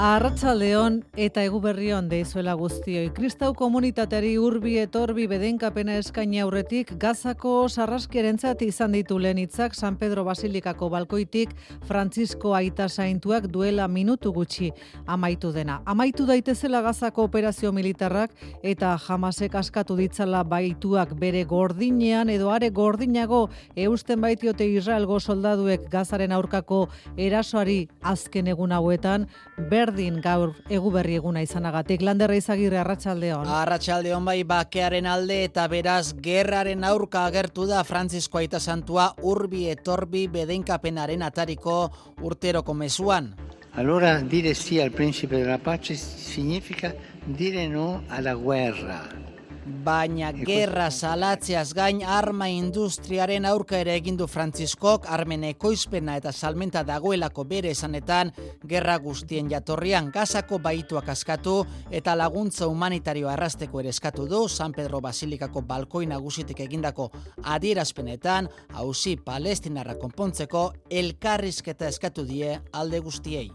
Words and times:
Arratsaldeon 0.00 0.94
eta 1.20 1.42
eguberrion 1.44 2.06
deizuela 2.08 2.54
guztioi. 2.56 3.10
Kristau 3.12 3.50
komunitateari 3.52 4.30
urbi 4.40 4.78
etorbi 4.80 5.26
bedenkapena 5.28 5.98
eskaini 6.00 6.38
aurretik 6.40 6.94
Gazako 7.02 7.66
sarraskierentzat 7.68 8.62
izan 8.64 8.96
ditu 8.96 9.18
lehen 9.20 9.36
hitzak 9.42 9.76
San 9.76 9.98
Pedro 10.00 10.24
Basilikako 10.24 10.88
balkoitik 10.94 11.52
Francisco 11.84 12.54
Aita 12.56 12.86
Saintuak 12.88 13.50
duela 13.52 13.88
minutu 13.88 14.32
gutxi 14.32 14.70
amaitu 15.04 15.50
dena. 15.52 15.82
Amaitu 15.84 16.24
daitezela 16.24 16.80
Gazako 16.80 17.28
operazio 17.28 17.68
militarrak 17.70 18.32
eta 18.62 18.94
jamasek 19.04 19.60
askatu 19.60 19.98
ditzala 20.00 20.40
baituak 20.48 21.12
bere 21.20 21.44
gordinean 21.44 22.32
edo 22.32 22.48
are 22.48 22.70
gordinago 22.70 23.50
eusten 23.76 24.24
baitiote 24.24 24.64
Israelgo 24.64 25.20
soldaduek 25.20 25.90
Gazaren 25.92 26.32
aurkako 26.32 26.86
erasoari 27.18 27.82
azken 28.00 28.48
egun 28.56 28.72
hauetan 28.72 29.28
ber 29.68 29.89
berdin 29.90 30.20
gaur 30.22 30.54
eguberri 30.70 31.16
eguna 31.18 31.42
izanagatik. 31.42 32.02
Landerra 32.06 32.36
izagirre 32.38 32.78
arratsaldeon. 32.78 33.48
Arratsaldeon 33.50 34.24
bai 34.24 34.42
bakearen 34.46 35.08
alde 35.10 35.42
eta 35.48 35.66
beraz 35.68 36.12
gerraren 36.22 36.84
aurka 36.86 37.24
agertu 37.26 37.66
da 37.66 37.82
Francisco 37.84 38.38
Aita 38.38 38.60
Santua 38.60 39.10
urbi 39.26 39.66
etorbi 39.72 40.28
bedenkapenaren 40.30 41.26
atariko 41.26 41.80
urteroko 42.22 42.74
mezuan. 42.74 43.34
Allora 43.74 44.18
dire 44.20 44.54
sì 44.54 44.80
al 44.80 44.90
principe 44.90 45.36
della 45.36 45.58
pace 45.58 45.94
significa 45.94 46.94
dire 47.24 47.66
no 47.68 48.02
alla 48.08 48.34
guerra 48.34 49.29
baina 49.64 50.30
gerra 50.32 50.90
salatzeaz 50.90 51.72
gain 51.74 52.02
arma 52.04 52.48
industriaren 52.48 53.46
aurka 53.46 53.78
ere 53.80 53.94
egin 53.98 54.16
du 54.16 54.26
Frantziskok 54.30 55.06
armen 55.08 55.44
ekoizpena 55.50 56.16
eta 56.20 56.32
salmenta 56.32 56.82
dagoelako 56.86 57.44
bere 57.44 57.70
esanetan 57.76 58.32
gerra 58.68 58.98
guztien 58.98 59.50
jatorrian 59.50 60.10
gazako 60.14 60.58
baituak 60.58 61.08
askatu 61.08 61.64
eta 61.90 62.16
laguntza 62.16 62.66
humanitario 62.66 63.28
arrasteko 63.28 63.80
ere 63.80 63.92
eskatu 63.94 64.26
du 64.28 64.46
San 64.48 64.72
Pedro 64.72 65.00
Basilikako 65.00 65.62
balkoi 65.62 66.06
nagusitik 66.06 66.60
egindako 66.60 67.10
adierazpenetan 67.44 68.48
hausi 68.74 69.16
palestinarra 69.16 69.96
konpontzeko 70.00 70.70
elkarrizketa 70.90 71.88
eskatu 71.88 72.24
die 72.24 72.58
alde 72.72 73.00
guztiei. 73.00 73.50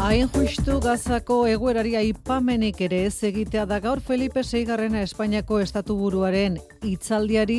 Hain 0.00 0.30
justu 0.32 0.78
gazako 0.80 1.34
eguerari 1.44 1.90
aipamenik 1.98 2.78
ere 2.86 3.02
ez 3.04 3.18
egitea 3.28 3.66
da 3.68 3.76
gaur 3.84 4.00
Felipe 4.00 4.40
Seigarrena 4.40 5.02
Espainiako 5.04 5.58
estatu 5.60 5.92
buruaren 5.98 6.56
itzaldiari 6.88 7.58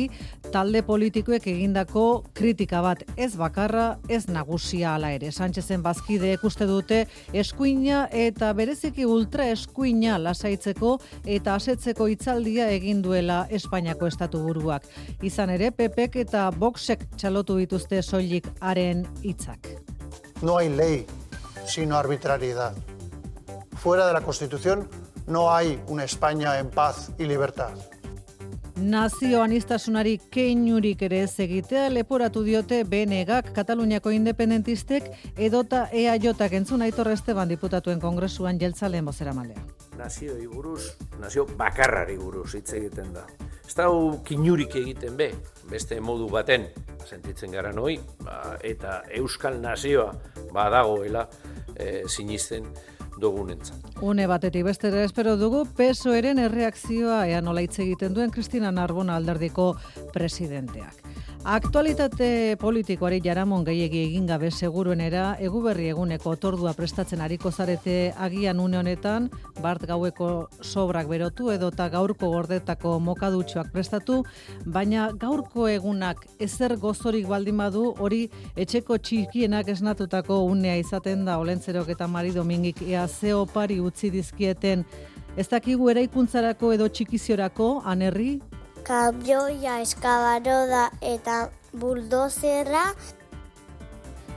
talde 0.50 0.82
politikoek 0.82 1.46
egindako 1.52 2.24
kritika 2.34 2.82
bat 2.82 3.06
ez 3.14 3.30
bakarra 3.38 3.86
ez 4.10 4.26
nagusia 4.26 4.96
ala 4.96 5.12
ere. 5.14 5.30
Sánchezen 5.30 5.86
bazkide 5.86 6.34
ikuste 6.34 6.66
dute 6.66 7.04
eskuina 7.44 8.08
eta 8.10 8.50
bereziki 8.58 9.06
ultra 9.06 9.46
eskuina 9.54 10.18
lasaitzeko 10.18 10.98
eta 11.38 11.54
asetzeko 11.54 12.10
itzaldia 12.10 12.72
egin 12.74 13.06
duela 13.06 13.44
Espainiako 13.50 14.10
estatu 14.10 14.42
buruak. 14.42 14.90
Izan 15.22 15.54
ere 15.54 15.70
Pepek 15.70 16.18
eta 16.26 16.50
Voxek 16.58 17.06
txalotu 17.14 17.62
dituzte 17.62 18.02
soilik 18.02 18.50
haren 18.58 19.06
hitzak. 19.22 19.76
No 20.42 20.58
hay 20.58 20.68
ley 20.68 21.04
sino 21.72 21.96
arbitrariedad. 21.96 22.74
Fuera 23.76 24.06
de 24.06 24.12
la 24.12 24.20
Constitución 24.20 24.88
no 25.26 25.54
hay 25.54 25.82
una 25.88 26.04
España 26.04 26.58
en 26.58 26.68
paz 26.68 27.10
y 27.18 27.24
libertad. 27.24 27.72
Nazio 28.76 29.42
anistasunari 29.42 30.16
keinurik 30.32 31.02
ere 31.06 31.22
ez 31.22 31.38
egitea 31.40 31.88
leporatu 31.90 32.42
diote 32.42 32.82
BNGak 32.84 33.52
Kataluniako 33.54 34.10
independentistek 34.10 35.06
edota 35.36 35.86
EAJak 35.92 36.56
entzun 36.58 36.82
aitor 36.82 37.12
Esteban 37.12 37.48
diputatuen 37.48 38.00
kongresuan 38.00 38.58
jeltzale 38.60 39.00
bozera 39.00 39.32
malea. 39.32 39.62
Nazio 39.96 40.34
buruz, 40.50 40.96
nazio 41.20 41.46
bakarrari 41.46 42.16
buruz 42.16 42.54
hitz 42.54 42.72
egiten 42.72 43.12
da. 43.14 43.24
Ez 43.66 43.74
da 43.76 43.86
kinurik 44.24 44.74
egiten 44.76 45.16
be, 45.16 45.30
beste 45.70 46.00
modu 46.00 46.28
baten, 46.28 46.66
sentitzen 47.06 47.52
gara 47.52 47.72
noi, 47.72 48.00
ba, 48.24 48.56
eta 48.62 49.02
Euskal 49.14 49.60
Nazioa 49.62 50.10
badagoela, 50.52 51.28
e, 51.76 52.02
sinisten 52.06 52.66
dugunentzat. 53.20 53.91
Une 54.02 54.26
batetik 54.26 54.64
bestera 54.66 55.04
espero 55.06 55.36
dugu 55.38 55.60
PSOEren 55.78 56.40
erreakzioa 56.42 57.20
ea 57.30 57.38
nola 57.46 57.62
hitz 57.62 57.76
egiten 57.84 58.16
duen 58.16 58.34
Kristina 58.34 58.72
Narbona 58.74 59.14
alderdiko 59.20 59.68
presidenteak. 60.10 61.12
Aktualitate 61.42 62.54
politikoari 62.54 63.16
jaramon 63.18 63.64
gehiegi 63.66 63.98
egin 64.04 64.28
gabe 64.28 64.52
seguruenera 64.52 65.32
eguberri 65.42 65.88
eguneko 65.90 66.36
tordua 66.38 66.70
prestatzen 66.78 67.20
ariko 67.20 67.50
zarete 67.50 68.12
agian 68.14 68.60
une 68.62 68.78
honetan 68.78 69.26
bart 69.60 69.82
gaueko 69.90 70.28
sobrak 70.62 71.08
berotu 71.10 71.50
edota 71.50 71.88
gaurko 71.90 72.30
gordetako 72.30 73.00
mokadutxoak 73.00 73.72
prestatu, 73.72 74.20
baina 74.66 75.08
gaurko 75.18 75.66
egunak 75.66 76.22
ezer 76.38 76.76
gozorik 76.76 77.26
baldin 77.26 77.58
badu 77.58 77.88
hori 77.98 78.28
etxeko 78.54 78.98
txikienak 78.98 79.66
esnatutako 79.74 80.44
unea 80.44 80.76
izaten 80.78 81.24
da 81.24 81.40
olentzerok 81.42 81.90
eta 81.96 82.06
mari 82.06 82.30
domingik 82.30 82.82
ea 82.86 83.08
zeo 83.08 83.46
pari 83.46 83.80
utzi 83.92 84.10
dizkieten 84.10 84.86
ez 85.36 85.46
dakigu 85.52 85.92
eraikuntzarako 85.92 86.72
edo 86.74 86.88
txikiziorako 86.88 87.70
anerri 87.84 88.40
kabioia 88.82 89.78
eskabaroda 89.82 90.88
eta 91.00 91.48
buldozerra. 91.72 92.92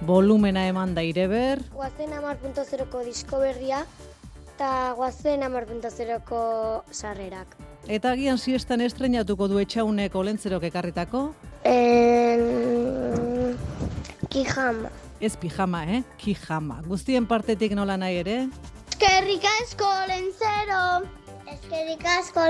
Volumena 0.06 0.68
eman 0.70 0.94
da 0.96 1.02
ireber. 1.06 1.64
Guazen 1.74 2.14
amar 2.14 2.38
zeroko 2.66 3.04
disko 3.04 3.40
berria 3.40 3.86
eta 4.56 4.94
guazen 4.96 5.44
amar 5.44 5.66
zeroko 5.90 6.84
sarrerak. 6.92 7.56
Eta 7.88 8.12
agian 8.12 8.38
siestan 8.38 8.82
estrenatuko 8.82 9.48
du 9.48 9.60
etxaunek 9.60 10.16
olentzerok 10.16 10.64
ekarritako? 10.64 11.34
En... 11.64 13.58
Kijama. 14.30 14.90
Ez 15.22 15.36
pijama, 15.38 15.86
eh? 15.86 16.04
Kijama. 16.18 16.82
Guztien 16.88 17.26
partetik 17.26 17.72
nola 17.72 17.98
nahi 17.98 18.18
ere? 18.18 18.50
Eskerrik 18.96 19.44
asko 19.46 19.88
olentzero! 20.04 20.84
Eskerrik 21.54 22.06
asko 22.18 22.46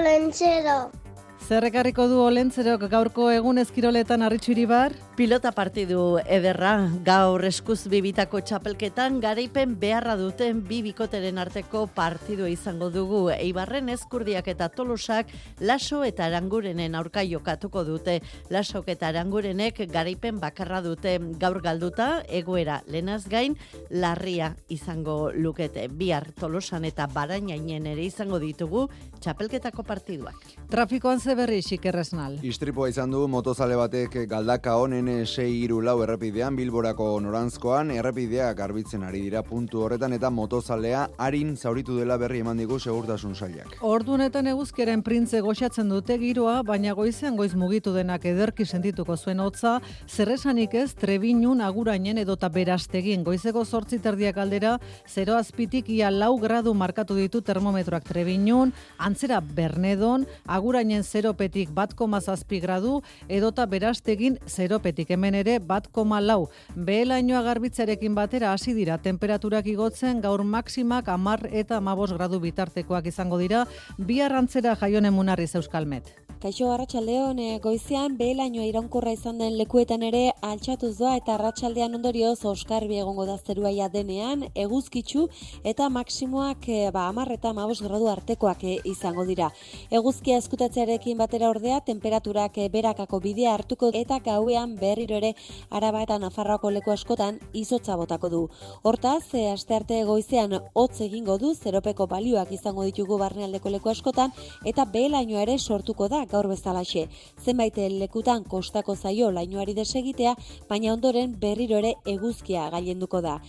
olentzero! 1.45 1.55
Zerrekarriko 1.55 2.07
du 2.07 2.19
olentzerok 2.21 2.89
gaurko 2.89 3.29
egun 3.31 3.57
ezkiroletan 3.57 4.21
arritxuri 4.21 4.65
bar? 4.65 4.93
Pilota 5.15 5.51
partidu 5.51 6.19
ederra, 6.27 6.89
gaur 7.05 7.43
eskuz 7.45 7.87
bibitako 7.87 8.41
txapelketan, 8.41 9.19
garaipen 9.21 9.75
beharra 9.79 10.15
duten 10.17 10.61
bi 10.61 10.81
bikoteren 10.81 11.37
arteko 11.37 11.87
partidu 11.87 12.47
izango 12.47 12.89
dugu. 12.89 13.29
Eibarren 13.31 13.89
ezkurdiak 13.89 14.47
eta 14.47 14.69
tolosak 14.69 15.27
laso 15.61 16.03
eta 16.03 16.25
arangurenen 16.25 16.95
aurka 16.95 17.23
jokatuko 17.23 17.83
dute. 17.85 18.21
Lasok 18.49 18.89
eta 18.89 19.07
arangurenek 19.07 19.85
garaipen 19.91 20.39
bakarra 20.39 20.81
dute 20.81 21.19
gaur 21.39 21.61
galduta, 21.61 22.23
egoera 22.27 22.81
lenaz 22.87 23.27
gain, 23.29 23.55
larria 23.89 24.55
izango 24.67 25.31
lukete. 25.31 25.87
Bihar 25.87 26.31
tolosan 26.39 26.85
eta 26.85 27.07
barainainen 27.07 27.87
ere 27.93 28.03
izango 28.03 28.39
ditugu 28.39 28.89
txapelketako 29.21 29.83
partiduak. 29.83 30.35
Trafikoan 30.69 31.19
ze 31.19 31.34
berri 31.35 31.61
xikerresnal. 31.61 32.39
Istripoa 32.43 32.89
izan 32.89 33.11
du 33.11 33.27
motozale 33.27 33.75
batek 33.75 34.17
galdaka 34.29 34.75
honen 34.79 35.09
6 35.25 35.81
lau 35.85 35.97
errepidean 36.03 36.55
Bilborako 36.55 37.19
norantzkoan 37.21 37.91
errepidea 37.91 38.53
garbitzen 38.53 39.03
ari 39.03 39.21
dira 39.21 39.43
puntu 39.43 39.83
horretan 39.83 40.13
eta 40.13 40.29
motozalea 40.29 41.07
harin 41.17 41.55
zauritu 41.55 41.97
dela 41.99 42.17
berri 42.17 42.39
eman 42.39 42.57
digu 42.57 42.79
segurtasun 42.79 43.35
sailak. 43.35 43.77
Ordunetan 43.81 44.47
eguzkeren 44.47 45.03
printze 45.03 45.41
goxatzen 45.41 45.89
dute 45.89 46.17
giroa, 46.17 46.61
baina 46.63 46.93
goizean 46.93 47.35
goiz 47.35 47.53
mugitu 47.55 47.93
denak 47.93 48.25
ederki 48.25 48.65
sentituko 48.65 49.17
zuen 49.17 49.39
hotza, 49.39 49.79
zerresanik 50.07 50.73
ez 50.73 50.93
trebinun 50.95 51.61
agurainen 51.61 52.17
edota 52.17 52.49
berastegin 52.49 53.23
goizeko 53.23 53.65
sortzi 53.65 53.99
terdiak 53.99 54.37
aldera, 54.37 54.77
zero 55.07 55.35
azpitik 55.35 55.89
ia 55.89 56.11
lau 56.11 56.37
gradu 56.39 56.73
markatu 56.73 57.15
ditu 57.15 57.41
termometroak 57.41 58.07
trebinun, 58.07 58.73
antzera 58.97 59.41
bernedon, 59.41 60.25
agurainen 60.45 61.03
zeropetik 61.25 61.71
bat 61.73 61.93
komazazpi 61.97 62.59
gradu, 62.61 62.99
edota 63.27 63.65
berastegin 63.65 64.37
zeropetik 64.45 65.09
hemen 65.09 65.35
ere 65.41 65.57
bat 65.59 65.87
koma 65.91 66.19
lau. 66.21 66.49
Behelainoa 66.75 67.41
garbitzarekin 67.47 68.13
batera 68.15 68.51
hasi 68.53 68.75
dira 68.77 68.99
temperaturak 69.01 69.65
igotzen 69.65 70.21
gaur 70.21 70.43
maksimak 70.43 71.09
amar 71.09 71.47
eta 71.51 71.77
amabos 71.81 72.11
gradu 72.13 72.39
bitartekoak 72.39 73.09
izango 73.09 73.41
dira, 73.41 73.65
bi 73.97 74.21
arrantzera 74.21 74.75
jaionen 74.75 75.13
munarriz 75.13 75.55
euskalmet. 75.55 76.13
Kaixo 76.45 76.67
Arratsaldeon 76.69 77.39
e, 77.39 77.45
goizean 77.63 78.17
behelainoa 78.19 78.65
iraunkorra 78.67 79.13
izan 79.15 79.39
den 79.39 79.55
lekuetan 79.57 80.03
ere 80.05 80.33
altxatuz 80.45 80.91
doa 80.99 81.15
eta 81.17 81.33
Arratsaldean 81.39 81.95
ondorioz 81.97 82.43
oskarbi 82.45 82.99
egongo 83.01 83.25
da 83.25 83.37
zeruaia 83.39 83.87
denean 83.89 84.43
eguzkitzu 84.53 85.23
eta 85.71 85.87
maksimoak 85.89 86.67
e, 86.69 86.91
ba 86.93 87.07
10 87.15 87.33
eta 87.37 87.53
15 87.55 87.87
gradu 87.87 88.11
artekoak 88.11 88.61
e, 88.67 88.75
izango 88.91 89.25
dira. 89.25 89.49
Eguzkia 89.89 90.37
eskutatzearekin 90.43 91.14
batera 91.17 91.49
ordea 91.49 91.79
temperaturak 91.81 92.57
e, 92.57 92.67
berakako 92.69 93.19
bidea 93.23 93.53
hartuko 93.53 93.89
eta 93.93 94.19
gauean 94.25 94.75
berriro 94.79 95.17
ere 95.17 95.33
Araba 95.69 96.01
eta 96.05 96.17
Nafarroako 96.19 96.71
leku 96.71 96.91
askotan 96.91 97.39
izotza 97.53 97.95
botako 97.95 98.29
du. 98.29 98.41
Hortaz, 98.83 99.33
e, 99.33 99.47
astearte 99.51 100.03
goizean 100.05 100.57
hotz 100.73 101.01
egingo 101.07 101.37
du 101.37 101.53
zeropeko 101.55 102.07
balioak 102.07 102.51
izango 102.51 102.83
ditugu 102.83 103.17
barnealdeko 103.17 103.69
leku 103.69 103.89
askotan 103.89 104.31
eta 104.65 104.85
behelainoa 104.85 105.43
ere 105.47 105.57
sortuko 105.59 106.07
da 106.07 106.25
gaur 106.25 106.47
bezalaxe. 106.47 107.07
Zenbait 107.43 107.77
lekutan 107.77 108.43
kostako 108.43 108.95
zaio 108.95 109.31
lainoari 109.31 109.73
desegitea, 109.73 110.35
baina 110.69 110.93
ondoren 110.93 111.35
berriro 111.39 111.77
ere 111.83 111.95
eguzkia 112.05 112.69
gailenduko 112.69 113.21
da. 113.21 113.39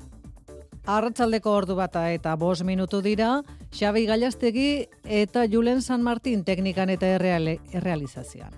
Arratsaldeko 0.86 1.50
ordu 1.50 1.74
bata 1.74 2.04
eta 2.14 2.36
bos 2.38 2.62
minutu 2.62 3.00
dira, 3.02 3.40
Xabi 3.74 4.04
Gallastegi 4.06 4.86
eta 5.02 5.42
Julen 5.50 5.82
San 5.82 6.02
Martin 6.02 6.44
teknikan 6.46 6.90
eta 6.94 7.10
erreale, 7.18 7.58
errealizazioan. 7.74 8.54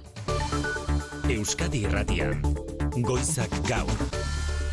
Euskadi 1.32 1.86
Irratian, 1.88 2.42
Goizak 3.00 3.52
Gaur. 3.68 3.96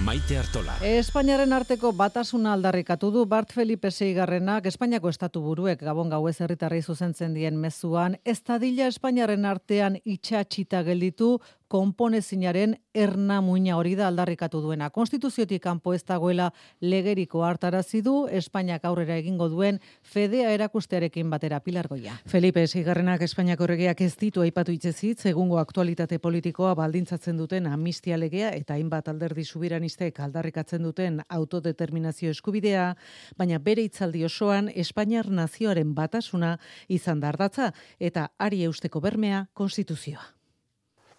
Maite 0.03 0.35
Artola. 0.37 0.73
Espainiaren 0.83 1.53
arteko 1.55 1.93
batasuna 1.95 2.51
aldarrikatu 2.53 3.07
du 3.13 3.23
Bart 3.25 3.53
Felipe 3.55 3.89
Seigarrenak 3.89 4.67
Espainiako 4.67 5.09
estatu 5.09 5.39
buruek 5.41 5.79
gabon 5.81 6.11
gauez 6.11 6.35
herritarrei 6.41 6.81
zuzentzen 6.83 7.33
dien 7.33 7.55
mezuan, 7.57 8.17
ez 8.25 8.41
dadila 8.43 8.89
Espainiaren 8.91 9.47
artean 9.47 9.95
itxatxita 10.03 10.83
gelditu 10.83 11.39
konponezinaren 11.67 12.75
erna 12.93 13.41
muina 13.41 13.75
hori 13.77 13.95
da 13.95 14.07
aldarrikatu 14.07 14.61
duena. 14.61 14.89
Konstituziotik 14.93 15.63
kanpo 15.63 15.93
ez 15.93 16.03
dagoela 16.05 16.51
legeriko 16.81 17.43
hartarazi 17.43 18.01
du 18.05 18.27
Espainiak 18.31 18.85
aurrera 18.85 19.17
egingo 19.17 19.47
duen 19.49 19.79
fedea 20.01 20.51
erakustearekin 20.55 21.29
batera 21.29 21.59
pilargoia. 21.59 22.19
Felipe 22.25 22.65
Sigarrenak 22.67 23.25
Espainiako 23.25 23.67
regeak 23.73 24.01
ez 24.01 24.13
ditu 24.21 24.45
aipatu 24.45 24.71
itzezit, 24.75 25.25
egungo 25.25 25.59
aktualitate 25.59 26.19
politikoa 26.19 26.75
baldintzatzen 26.75 27.37
duten 27.37 27.67
amnistia 27.67 28.17
legea 28.17 28.51
eta 28.55 28.77
hainbat 28.77 29.09
alderdi 29.09 29.43
subiranistek 29.45 30.19
aldarrikatzen 30.19 30.83
duten 30.83 31.21
autodeterminazio 31.29 32.29
eskubidea, 32.31 32.93
baina 33.37 33.59
bere 33.59 33.83
itzaldi 33.89 34.23
osoan 34.25 34.69
Espainiar 34.75 35.29
nazioaren 35.29 35.93
batasuna 35.95 36.55
izan 36.87 37.19
dardatza 37.19 37.71
eta 37.99 38.29
ari 38.39 38.63
eusteko 38.69 39.01
bermea 39.01 39.45
konstituzioa 39.53 40.35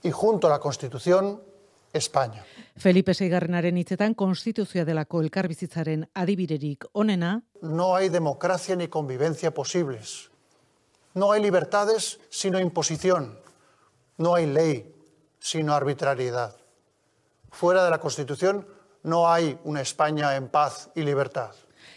y 0.06 0.12
junto 0.12 0.47
a 0.47 0.50
la 0.50 0.61
Constitución, 0.61 1.43
España. 1.93 2.44
Felipe 2.76 3.14
Seigarrenaren 3.14 3.76
hitzetan 3.81 4.14
konstituzioa 4.14 4.85
delako 4.87 5.23
elkarbizitzaren 5.25 6.05
adibirerik 6.14 6.87
onena. 6.93 7.43
No 7.62 7.97
hay 7.97 8.08
democracia 8.08 8.76
ni 8.76 8.87
convivencia 8.87 9.50
posibles. 9.50 10.31
No 11.14 11.32
hay 11.32 11.43
libertades 11.43 12.20
sino 12.31 12.61
imposición. 12.61 13.41
No 14.19 14.35
hay 14.35 14.47
ley 14.47 14.94
sino 15.41 15.75
arbitrariedad. 15.75 16.55
Fuera 17.50 17.85
de 17.85 17.91
la 17.91 17.99
Constitución 17.99 18.67
no 19.02 19.29
hay 19.29 19.59
una 19.64 19.81
España 19.81 20.37
en 20.37 20.49
paz 20.49 20.91
y 20.94 21.02
libertad. 21.02 21.55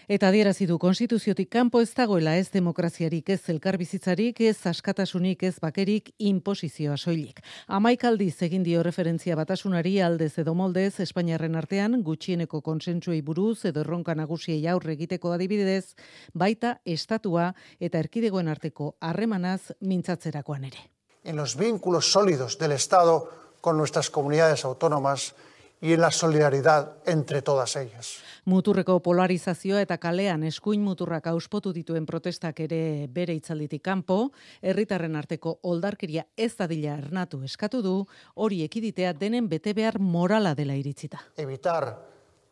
Eta 0.10 0.32
adierazi 0.32 0.66
du 0.66 0.80
konstituziotik 0.82 1.52
kanpo 1.54 1.84
ez 1.86 1.92
dagoela 1.94 2.32
ez 2.34 2.48
demokraziarik, 2.50 3.28
ez 3.30 3.44
elkarbizitzarik, 3.54 4.40
ez 4.42 4.66
askatasunik, 4.66 5.44
ez 5.46 5.60
bakerik, 5.62 6.08
imposizioa 6.18 6.96
soilik. 6.98 7.38
Amaikaldi 7.68 8.32
egin 8.48 8.64
dio 8.66 8.82
referentzia 8.82 9.36
batasunari 9.38 10.00
aldez 10.02 10.32
edo 10.42 10.56
moldez 10.56 11.00
Espainiarren 11.06 11.56
artean 11.56 12.02
gutxieneko 12.02 12.64
konsentsuei 12.66 13.22
buruz 13.22 13.66
edo 13.70 13.82
erronka 13.82 14.16
nagusiei 14.16 14.66
aurre 14.66 14.96
egiteko 14.98 15.32
adibidez, 15.32 15.94
baita 16.34 16.80
estatua 16.86 17.54
eta 17.80 18.00
erkidegoen 18.00 18.48
arteko 18.48 18.96
harremanaz 19.00 19.76
mintzatzerakoan 19.80 20.66
ere. 20.72 20.90
En 21.24 21.36
los 21.36 21.56
vínculos 21.56 22.12
sólidos 22.12 22.58
del 22.58 22.72
Estado 22.72 23.30
con 23.62 23.78
nuestras 23.78 24.10
comunidades 24.10 24.66
autónomas 24.66 25.36
y 25.82 25.94
en 25.94 26.02
la 26.02 26.12
solidaridad 26.12 26.98
entre 27.06 27.42
todas 27.42 27.76
ellas. 27.76 28.18
Muturreko 28.46 29.00
polarizazioa 29.00 29.82
eta 29.82 29.98
kalean 29.98 30.44
eskuin 30.44 30.82
muturrak 30.84 31.28
auspotu 31.32 31.72
dituen 31.74 32.06
protestak 32.06 32.60
ere 32.66 33.08
bere 33.08 33.36
itzalditik 33.38 33.84
kanpo, 33.84 34.32
herritarren 34.62 35.16
arteko 35.16 35.60
oldarkeria 35.64 36.26
ez 36.36 36.56
dadila 36.58 36.98
ernatu 36.98 37.44
eskatu 37.44 37.82
du, 37.82 37.96
hori 38.36 38.64
ekiditea 38.64 39.14
denen 39.14 39.48
bete 39.50 39.74
behar 39.74 40.00
morala 40.00 40.56
dela 40.56 40.76
iritzita. 40.76 41.22
Evitar 41.38 41.98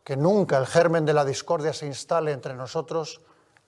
que 0.04 0.16
nunca 0.16 0.56
el 0.58 0.66
germen 0.66 1.04
de 1.04 1.12
la 1.12 1.24
discordia 1.24 1.72
se 1.72 1.86
instale 1.86 2.32
entre 2.32 2.54
nosotros 2.54 3.20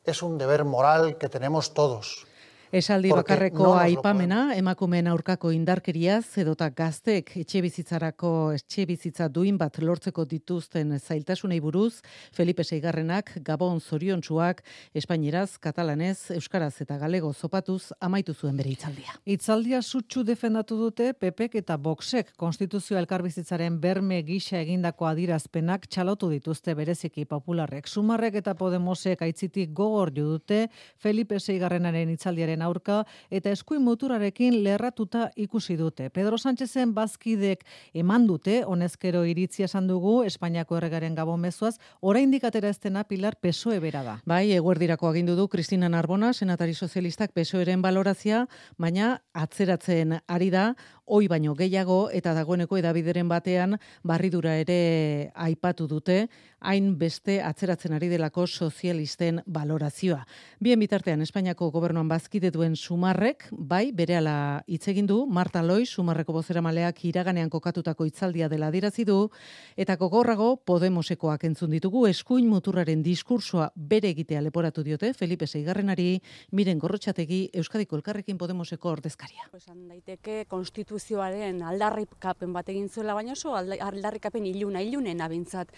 es 0.04 0.22
un 0.22 0.38
deber 0.38 0.64
moral 0.64 1.18
que 1.18 1.28
tenemos 1.28 1.74
todos. 1.74 2.26
Esaldi 2.70 3.10
bakarreko 3.10 3.64
no 3.64 3.70
aipamena, 3.82 4.52
emakumeen 4.54 5.08
aurkako 5.10 5.50
indarkeria, 5.50 6.20
zedota 6.22 6.68
gaztek 6.70 7.32
etxe 7.40 7.58
bizitzarako 7.64 8.28
etxe 8.54 8.84
bizitza 8.86 9.26
duin 9.26 9.56
bat 9.58 9.80
lortzeko 9.82 10.22
dituzten 10.30 10.92
zailtasunei 11.00 11.58
buruz, 11.60 11.98
Felipe 12.30 12.62
Seigarrenak, 12.62 13.32
Gabon 13.42 13.80
zoriontsuak, 13.80 14.62
Espainieraz, 14.94 15.58
Katalanez, 15.58 16.30
Euskaraz 16.36 16.76
eta 16.84 17.00
Galego 17.00 17.32
zopatuz 17.32 17.90
amaitu 17.98 18.36
zuen 18.38 18.54
bere 18.62 18.70
itzaldia. 18.76 19.16
Itzaldia 19.26 19.82
sutsu 19.82 20.22
defendatu 20.22 20.78
dute 20.78 21.10
Pepek 21.18 21.58
eta 21.64 21.74
Boxek 21.74 22.30
konstituzio 22.38 23.02
elkarbizitzaren 23.02 23.80
berme 23.82 24.22
gisa 24.22 24.60
egindako 24.60 25.10
adirazpenak 25.10 25.90
txalotu 25.90 26.30
dituzte 26.30 26.78
bereziki 26.78 27.26
popularrek. 27.26 27.90
Sumarrek 27.90 28.38
eta 28.44 28.54
Podemosek 28.54 29.26
aitzitik 29.26 29.74
gogor 29.74 30.14
jo 30.14 30.30
dute 30.36 30.68
Felipe 31.02 31.42
Seigarrenaren 31.42 32.14
itzaldiaren 32.60 32.62
aurka 32.62 33.04
eta 33.30 33.50
eskuin 33.50 33.82
moturarekin 33.82 34.62
lerratuta 34.64 35.30
ikusi 35.36 35.76
dute. 35.76 36.10
Pedro 36.10 36.38
Sánchezen 36.38 36.94
bazkidek 36.94 37.64
eman 37.94 38.26
dute, 38.26 38.64
honezkero 38.64 39.24
iritzia 39.24 39.66
esan 39.66 39.86
dugu, 39.86 40.24
Espainiako 40.24 40.76
erregaren 40.76 41.14
gabon 41.14 41.40
mezuaz, 41.40 41.78
oraindik 42.00 42.44
atera 42.44 42.68
estena 42.68 43.04
Pilar 43.04 43.36
Pesoe 43.40 43.80
bera 43.80 44.02
da. 44.02 44.20
Bai, 44.26 44.52
eguerdirako 44.52 45.08
agindu 45.08 45.36
du 45.36 45.48
Cristina 45.48 45.88
Narbona, 45.88 46.32
senatari 46.32 46.74
sozialistak 46.74 47.32
Pesoeren 47.32 47.82
balorazia, 47.82 48.46
baina 48.78 49.20
atzeratzen 49.32 50.20
ari 50.26 50.50
da, 50.50 50.74
oi 51.10 51.26
baino 51.28 51.56
gehiago 51.58 52.08
eta 52.14 52.34
dagoeneko 52.36 52.78
edabideren 52.78 53.28
batean 53.28 53.76
barridura 54.06 54.54
ere 54.60 55.32
aipatu 55.34 55.88
dute, 55.90 56.28
hain 56.60 56.92
beste 56.98 57.40
atzeratzen 57.42 57.96
ari 57.96 58.08
delako 58.12 58.46
sozialisten 58.46 59.40
balorazioa. 59.46 60.22
Bien 60.60 60.78
bitartean 60.78 61.22
Espainiako 61.24 61.70
gobernuan 61.74 62.08
bazkide 62.08 62.49
duen 62.50 62.76
sumarrek, 62.76 63.46
bai, 63.50 63.92
berehala 63.96 64.62
hitz 64.66 64.86
egin 64.90 65.06
du, 65.06 65.24
Marta 65.26 65.62
Loi, 65.62 65.84
sumarreko 65.86 66.32
bozera 66.32 66.62
maleak 66.62 67.04
iraganean 67.08 67.50
kokatutako 67.50 68.06
itzaldia 68.08 68.48
dela 68.48 68.70
dirazi 68.70 69.04
du, 69.04 69.30
eta 69.76 69.96
gogorrago 70.00 70.56
Podemosekoak 70.66 71.44
entzun 71.48 71.70
ditugu 71.74 72.06
eskuin 72.08 72.48
muturraren 72.50 73.02
diskursoa 73.02 73.70
bere 73.76 74.10
egitea 74.14 74.40
leporatu 74.44 74.84
diote, 74.86 75.12
Felipe 75.14 75.46
Seigarrenari, 75.46 76.20
miren 76.52 76.78
gorrotxategi 76.78 77.50
Euskadiko 77.62 77.96
Elkarrekin 77.96 78.38
Podemoseko 78.38 78.90
ordezkaria. 78.90 79.48
Esan 79.56 79.86
daiteke 79.88 80.44
konstituzioaren 80.50 81.62
aldarrikapen 81.62 82.52
bat 82.52 82.68
egin 82.68 82.88
zuela, 82.88 83.14
baina 83.14 83.32
oso 83.32 83.54
aldarrikapen 83.56 84.46
iluna, 84.46 84.82
ilunen 84.82 85.20
abintzat. 85.20 85.72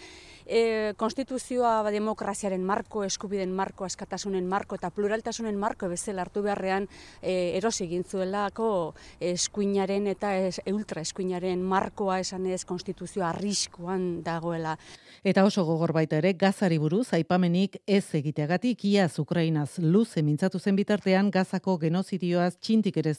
E, 0.47 0.93
konstituzioa 0.97 1.91
demokraziaren 1.93 2.65
marko, 2.65 3.05
eskubiden 3.05 3.53
marko, 3.55 3.85
askatasunen 3.89 4.49
marko 4.49 4.79
eta 4.79 4.91
pluraltasunen 4.91 5.59
marko 5.59 5.89
bezala 5.93 6.23
hartu 6.27 6.43
beharrean 6.63 6.89
e, 7.21 7.57
erosi 7.59 7.85
egin 7.85 8.05
zuelako 8.05 8.95
eskuinaren 9.21 10.07
eta 10.13 10.35
es, 10.39 10.61
ultra 10.71 11.03
eskuinaren 11.03 11.63
markoa 11.63 12.21
esan 12.23 12.47
ez 12.47 12.65
konstituzioa 12.65 13.31
arriskuan 13.33 14.23
dagoela. 14.25 14.77
Eta 15.25 15.45
oso 15.45 15.65
gogor 15.65 15.93
baita 15.93 16.19
ere, 16.19 16.33
gazari 16.35 16.79
buruz, 16.83 17.13
aipamenik 17.15 17.79
ez 17.87 18.15
egiteagatik, 18.15 18.85
iaz 18.85 19.19
Ukrainaz 19.23 19.79
luze 19.79 20.23
mintzatu 20.23 20.59
zen 20.59 20.77
bitartean, 20.77 21.31
gazako 21.31 21.79
genozidioaz 21.79 22.57
txintik 22.59 22.97
ere 22.97 23.13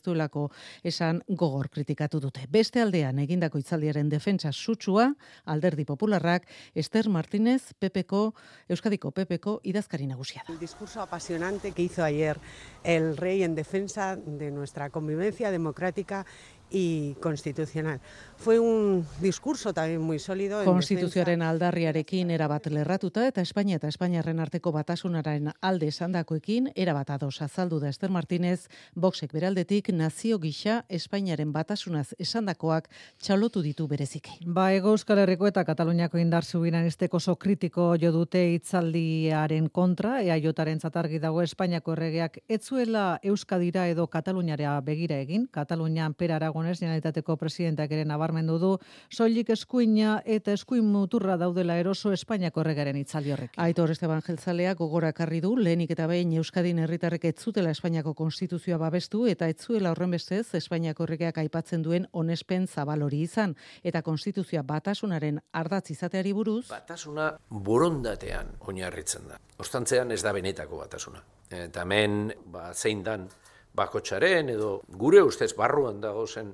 esan 0.84 1.22
gogor 1.28 1.70
kritikatu 1.70 2.20
dute. 2.20 2.46
Beste 2.50 2.82
aldean 2.82 3.20
egindako 3.20 3.58
itzaldiaren 3.60 4.10
defentsa 4.10 4.52
sutsua, 4.52 5.14
alderdi 5.46 5.86
popularrak, 5.86 6.48
Ester 6.76 7.10
Martínez, 7.10 7.74
Pepeko, 7.80 8.34
Euskadiko 8.70 9.12
Pepeko, 9.12 9.60
idazkari 9.64 10.08
nagusia 10.08 10.44
El 10.50 10.60
discurso 10.60 11.02
apasionante 11.02 11.72
que 11.72 11.84
hizo 11.84 12.04
ayer 12.04 12.38
el 12.84 13.18
rey 13.18 13.33
en 13.42 13.56
defensa 13.56 14.16
de 14.16 14.52
nuestra 14.52 14.92
convivencia 14.92 15.50
democrática 15.50 16.28
y 16.74 17.14
constitucional. 17.22 18.02
Fue 18.36 18.60
un 18.60 19.06
discurso 19.22 19.74
también 19.74 20.02
muy 20.02 20.20
sólido. 20.20 20.66
Konstituzioaren 20.66 21.42
aldarriarekin 21.42 22.32
erabat 22.34 22.66
lerratuta 22.68 23.28
eta 23.30 23.42
Espainia 23.46 23.78
eta 23.78 23.88
Espainiarren 23.88 24.42
arteko 24.42 24.74
batasunaren 24.74 25.52
alde 25.62 25.88
esandakoekin 25.94 26.72
erabat 26.76 27.14
ados 27.14 27.42
azaldu 27.46 27.80
da 27.80 27.88
Ester 27.94 28.10
Martínez, 28.10 28.68
Voxek 28.96 29.32
beraldetik 29.32 29.92
nazio 29.94 30.40
gisa 30.40 30.84
Espainiaren 30.90 31.54
batasunaz 31.54 32.16
esandakoak 32.20 32.90
txalotu 33.22 33.62
ditu 33.62 33.88
bereziki. 33.88 34.40
Ba, 34.46 34.74
ego 34.74 34.92
Euskal 34.98 35.22
Herriko 35.24 35.48
eta 35.48 35.64
Kataluniako 35.64 36.18
indar 36.18 36.44
zubiran 36.44 36.90
izteko 36.90 37.22
oso 37.22 37.38
kritiko 37.38 37.94
jo 38.02 38.12
dute 38.12 38.42
itzaldiaren 38.56 39.70
kontra, 39.70 40.24
ea 40.24 40.40
jotaren 40.42 40.82
zatargi 40.82 41.22
dago 41.22 41.46
Espainiako 41.46 41.94
erregeak 41.94 42.42
etzuela 42.50 43.20
Euskadira 43.22 43.88
edo 43.88 44.08
Kataluniarea 44.08 44.74
begira 44.82 45.22
egin, 45.22 45.48
Katalunian 45.48 46.18
Per 46.18 46.32
Aragones, 46.34 46.63
Generalitateko 46.72 47.36
presidentak 47.38 47.92
ere 47.92 48.06
nabarmendu 48.06 48.58
du, 48.60 48.72
soilik 49.12 49.50
eskuina 49.50 50.22
eta 50.26 50.54
eskuin 50.54 50.86
muturra 50.86 51.38
daudela 51.38 51.78
eroso 51.78 52.14
Espainiako 52.14 52.64
erregaren 52.64 52.98
itzaldi 52.98 53.34
horrek. 53.36 53.58
Aitor 53.58 53.92
Esteban 53.92 54.22
Jeltzalea 54.22 54.74
gogora 54.80 55.12
karri 55.14 55.42
du, 55.42 55.56
lehenik 55.58 55.92
eta 55.92 56.08
behin 56.08 56.34
Euskadin 56.38 56.80
herritarrek 56.80 57.26
etzutela 57.26 57.72
Espainiako 57.72 58.14
konstituzioa 58.14 58.78
babestu 58.78 59.26
eta 59.28 59.48
etzuela 59.52 59.92
horren 59.92 60.12
bestez 60.12 60.54
Espainiako 60.56 61.08
erregeak 61.08 61.38
aipatzen 61.44 61.84
duen 61.84 62.08
onespen 62.12 62.68
zabal 62.68 63.04
hori 63.04 63.22
izan 63.28 63.56
eta 63.84 64.02
konstituzioa 64.02 64.64
batasunaren 64.64 65.40
ardatz 65.54 65.90
izateari 65.92 66.34
buruz 66.34 66.68
batasuna 66.70 67.32
borondatean 67.50 68.58
oinarritzen 68.68 69.28
da. 69.30 69.40
Ostantzean 69.60 70.12
ez 70.12 70.22
da 70.24 70.34
benetako 70.36 70.82
batasuna. 70.84 71.22
Eta 71.54 71.84
hemen 71.84 72.34
ba, 72.52 72.72
zein 72.74 73.04
dan 73.06 73.28
bakotxaren 73.76 74.50
edo 74.54 74.82
gure 74.88 75.22
ustez 75.24 75.54
barruan 75.58 76.02
dago 76.02 76.26
zen 76.28 76.54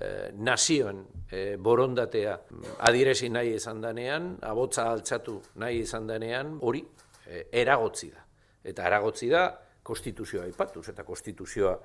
eh, 0.00 0.30
nazioen 0.36 1.04
eh, 1.30 1.56
borondatea 1.56 2.38
adiresi 2.88 3.28
nahi 3.28 3.54
izan 3.56 3.80
danean, 3.80 4.34
abotza 4.42 4.88
altzatu 4.90 5.40
nahi 5.56 5.82
izan 5.84 6.06
danean, 6.06 6.58
hori 6.60 6.84
eh, 7.26 7.46
eragotzi 7.52 8.10
da. 8.10 8.24
Eta 8.64 8.86
eragotzi 8.86 9.30
da 9.32 9.48
konstituzioa 9.82 10.44
aipatuz 10.44 10.88
eta 10.92 11.04
konstituzioa 11.04 11.78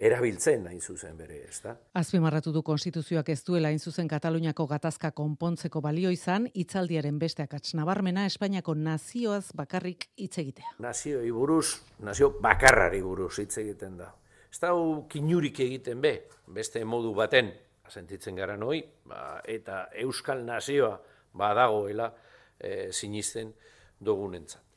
erabiltzen 0.00 0.64
hain 0.66 0.80
zuzen 0.80 1.16
bere, 1.18 1.42
ez 1.44 1.60
da? 1.60 1.74
Azpimarratu 2.00 2.54
du 2.54 2.62
konstituzioak 2.64 3.28
ez 3.34 3.42
duela 3.44 3.68
hain 3.68 3.78
zuzen 3.78 4.08
Kataluniako 4.08 4.64
gatazka 4.70 5.10
konpontzeko 5.12 5.82
balio 5.84 6.10
izan, 6.10 6.48
itzaldiaren 6.54 7.18
besteak 7.20 7.52
nabarmena 7.76 8.24
Espainiako 8.30 8.74
nazioaz 8.74 9.52
bakarrik 9.54 10.08
hitz 10.16 10.38
egitea. 10.38 10.72
Nazio 10.78 11.20
buruz, 11.36 11.82
nazio 11.98 12.32
bakarrari 12.40 13.02
buruz 13.04 13.34
hitz 13.38 13.58
egiten 13.60 13.98
da. 14.00 14.14
Ez 14.50 14.58
da 14.58 14.72
kinurik 15.08 15.60
egiten 15.62 16.00
be, 16.02 16.14
beste 16.50 16.82
modu 16.84 17.12
baten, 17.14 17.52
sentitzen 17.90 18.38
gara 18.38 18.56
noi, 18.58 18.80
ba, 19.06 19.40
eta 19.46 19.84
Euskal 20.02 20.42
Nazioa 20.46 20.96
badagoela 21.38 22.10
e, 22.58 22.90
sinisten 22.92 23.52
dugunentzat. 23.98 24.69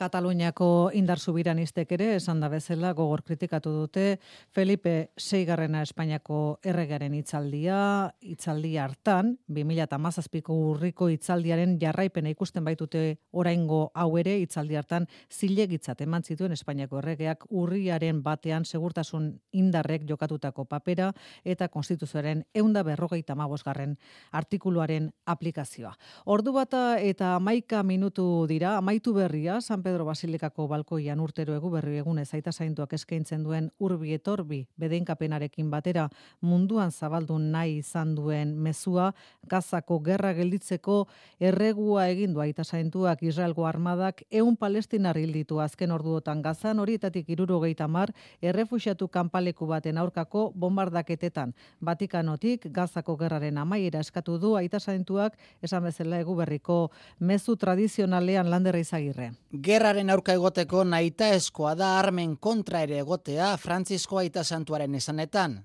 Kataluniako 0.00 0.90
indar 0.96 1.20
subiranistek 1.20 1.90
ere 1.92 2.06
esan 2.16 2.38
da 2.40 2.48
bezala 2.48 2.94
gogor 2.96 3.20
kritikatu 3.20 3.72
dute 3.82 4.04
Felipe 4.48 5.10
Seigarrena 5.20 5.82
Espainiako 5.84 6.38
erregaren 6.64 7.12
itzaldia, 7.18 8.08
itzaldi 8.24 8.78
hartan 8.80 9.34
2017ko 9.52 10.56
urriko 10.70 11.10
itzaldiaren 11.12 11.74
jarraipena 11.82 12.32
ikusten 12.32 12.64
baitute 12.64 13.02
oraingo 13.36 13.90
hau 13.92 14.14
ere 14.22 14.38
itzaldi 14.40 14.78
hartan 14.80 15.08
zilegitzat 15.28 16.00
eman 16.06 16.24
zituen 16.24 16.56
Espainiako 16.56 17.02
erregeak 17.02 17.44
urriaren 17.50 18.22
batean 18.24 18.64
segurtasun 18.64 19.28
indarrek 19.52 20.08
jokatutako 20.08 20.64
papera 20.64 21.10
eta 21.44 21.68
konstituzioaren 21.68 22.46
eunda 22.54 22.82
berrogeita 22.82 23.36
garren 23.64 23.98
artikuluaren 24.32 25.12
aplikazioa. 25.26 25.92
Ordu 26.24 26.52
bata 26.52 26.98
eta 26.98 27.34
amaika 27.36 27.82
minutu 27.82 28.46
dira, 28.48 28.78
amaitu 28.78 29.12
berria, 29.12 29.60
San 29.60 29.82
Pedro 29.82 29.89
Basilikako 29.90 30.68
balkoian 30.68 31.20
urtero 31.20 31.54
egu 31.54 31.70
berri 31.70 31.98
egunez 31.98 32.28
aita 32.34 32.52
zaintuak 32.52 32.92
eskaintzen 32.92 33.42
duen 33.42 33.70
urbi 33.78 34.12
etorbi 34.14 34.60
bedeinkapenarekin 34.78 35.70
batera 35.70 36.08
munduan 36.40 36.90
zabaldun 36.90 37.50
nahi 37.52 37.78
izan 37.78 38.14
duen 38.14 38.54
mezua 38.56 39.12
gazako 39.50 39.98
gerra 40.00 40.32
gelditzeko 40.32 41.06
erregua 41.40 42.06
egin 42.08 42.34
du 42.34 42.40
aita 42.40 42.64
zaintuak 42.64 43.22
Israelgo 43.22 43.66
armadak 43.66 44.22
eun 44.30 44.56
palestinar 44.56 45.18
hilditu 45.18 45.60
azken 45.60 45.90
orduotan 45.90 46.42
gazan 46.42 46.78
horietatik 46.78 47.28
irurogeita 47.28 47.88
mar 47.88 48.12
errefusiatu 48.42 49.08
kanpaleku 49.08 49.66
baten 49.66 49.98
aurkako 49.98 50.52
bombardaketetan. 50.54 51.54
Vatikanotik 51.84 52.66
gazako 52.72 53.16
gerraren 53.16 53.58
amaiera 53.58 54.00
eskatu 54.00 54.38
du 54.38 54.54
aita 54.56 54.80
zaintuak 54.80 55.36
esan 55.62 55.84
bezala 55.84 56.20
egu 56.20 56.36
berriko 56.36 56.90
mezu 57.18 57.56
tradizionalean 57.56 58.50
landerra 58.50 58.78
izagirre 58.78 59.32
gerraren 59.70 60.10
aurka 60.10 60.34
egoteko 60.34 60.82
naita 60.82 61.28
eskoa 61.36 61.76
da 61.78 61.92
armen 62.00 62.34
kontra 62.46 62.80
ere 62.86 62.98
egotea 63.04 63.52
Frantzisko 63.60 64.18
aita 64.18 64.42
santuaren 64.42 64.96
esanetan. 64.98 65.60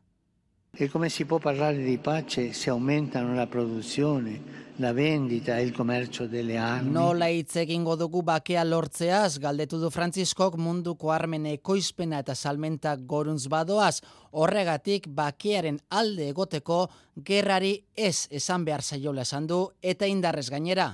E 0.77 0.89
come 0.91 1.09
si 1.09 1.23
può 1.23 1.39
parlare 1.39 1.81
di 1.81 1.97
pace 1.97 2.51
se 2.51 2.69
aumentano 2.69 3.33
la 3.33 3.47
produzione, 3.47 4.41
la 4.75 4.91
vendita 4.91 5.57
e 5.57 5.63
il 5.63 5.71
commercio 5.71 6.27
delle 6.27 6.57
armi? 6.57 6.91
Nola 6.91 7.29
hitz 7.31 7.55
egingo 7.55 7.95
dugu 7.95 8.21
bakea 8.21 8.65
lortzeaz, 8.67 9.39
galdetu 9.39 9.79
du 9.79 9.89
Frantziskok 9.89 10.57
munduko 10.59 11.13
armen 11.15 11.47
ekoizpena 11.53 12.19
eta 12.19 12.35
salmenta 12.35 12.97
goruntz 12.97 13.47
badoaz, 13.47 14.01
horregatik 14.31 15.07
bakearen 15.07 15.79
alde 15.89 16.27
egoteko 16.35 16.83
gerrari 17.15 17.77
ez 17.95 18.27
esan 18.29 18.67
behar 18.67 18.83
zaiola 18.83 19.23
esan 19.23 19.47
du 19.47 19.63
eta 19.81 20.11
indarrez 20.11 20.49
gainera. 20.51 20.91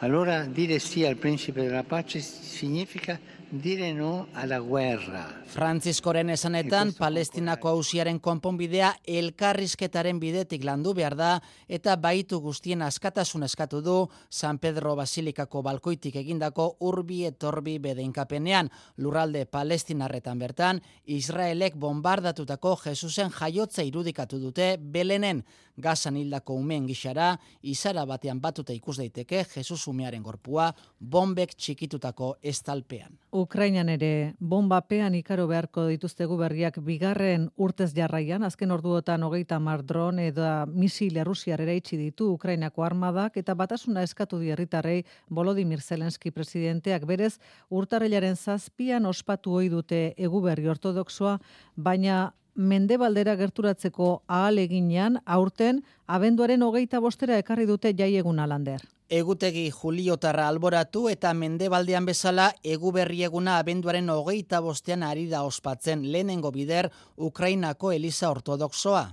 Allora 0.00 0.44
dire 0.44 0.78
sì 0.78 1.04
al 1.04 1.16
principe 1.16 1.62
della 1.62 1.82
pace 1.82 2.20
significa 2.20 3.18
dire 3.48 3.92
no 3.92 4.28
alla 4.32 4.60
guerra. 4.60 5.40
Frantziskoren 5.44 6.28
esanetan, 6.30 6.92
palestinako 6.94 7.72
hausiaren 7.72 8.20
konponbidea 8.20 8.92
elkarrizketaren 9.08 10.20
bidetik 10.20 10.62
landu 10.68 10.92
behar 10.94 11.16
da 11.18 11.30
eta 11.66 11.96
baitu 11.96 12.38
guztien 12.44 12.82
askatasun 12.86 13.42
eskatu 13.42 13.80
du 13.82 13.96
San 14.28 14.58
Pedro 14.58 14.94
Basilikako 14.94 15.62
balkoitik 15.66 16.20
egindako 16.20 16.76
urbi 16.78 17.24
etorbi 17.26 17.78
bedeinkapenean 17.82 18.70
lurralde 18.98 19.46
palestinarretan 19.46 20.38
bertan, 20.38 20.82
Israelek 21.06 21.74
bombardatutako 21.74 22.76
Jesusen 22.84 23.32
jaiotza 23.34 23.82
irudikatu 23.82 24.38
dute 24.38 24.76
belenen 24.78 25.42
gazan 25.78 26.16
hildako 26.18 26.54
umeen 26.58 26.86
gixara, 26.86 27.36
izara 27.62 28.04
batean 28.06 28.40
batuta 28.40 28.74
ikus 28.74 28.98
daiteke 28.98 29.44
Jesus 29.54 29.86
umearen 29.88 30.22
gorpua 30.22 30.72
bombek 30.98 31.54
txikitutako 31.54 32.34
estalpean. 32.42 33.16
Ukrainan 33.32 33.88
ere 33.92 34.34
bombapean 34.40 35.14
ikaro 35.14 35.46
beharko 35.46 35.86
dituztegu 35.88 36.36
berriak 36.40 36.78
bigarren 36.84 37.48
urtez 37.56 37.92
jarraian, 37.94 38.42
azken 38.42 38.70
orduotan 38.74 39.22
hogeita 39.22 39.58
mar 39.60 39.84
dron 39.86 40.18
edo 40.18 40.48
misil 40.72 41.16
errusiar 41.16 41.60
ere 41.64 41.76
itxi 41.78 41.98
ditu 42.00 42.32
Ukrainako 42.34 42.84
armadak 42.84 43.36
eta 43.36 43.54
batasuna 43.54 44.02
eskatu 44.02 44.38
di 44.38 44.50
herritarrei 44.50 45.04
Volodymyr 45.30 45.80
Zelensky 45.80 46.30
presidenteak 46.30 47.06
berez 47.06 47.38
urtarrilaren 47.70 48.36
zazpian 48.36 49.06
ospatu 49.06 49.54
ohi 49.60 49.68
dute 49.68 50.14
eguberri 50.16 50.68
ortodoxoa, 50.68 51.38
baina 51.76 52.32
mendebaldera 52.58 53.36
gerturatzeko 53.38 54.22
ahal 54.26 54.58
eginean 54.58 55.20
aurten 55.24 55.82
abenduaren 56.06 56.62
hogeita 56.66 57.00
bostera 57.00 57.38
ekarri 57.38 57.66
dute 57.70 57.94
jaiegun 57.94 58.40
alander. 58.42 58.82
Egutegi 59.08 59.70
Juliotarra 59.72 60.48
alboratu 60.52 61.06
eta 61.08 61.30
mendebaldean 61.32 62.04
bezala 62.04 62.50
egu 62.62 62.90
berri 62.92 63.22
eguna 63.24 63.56
abenduaren 63.62 64.10
hogeita 64.12 64.60
bostean 64.60 65.02
ari 65.06 65.28
da 65.30 65.44
ospatzen 65.46 66.02
lehenengo 66.12 66.50
bider 66.52 66.90
Ukrainako 67.16 67.92
Eliza 67.92 68.28
Ortodoxoa. 68.30 69.06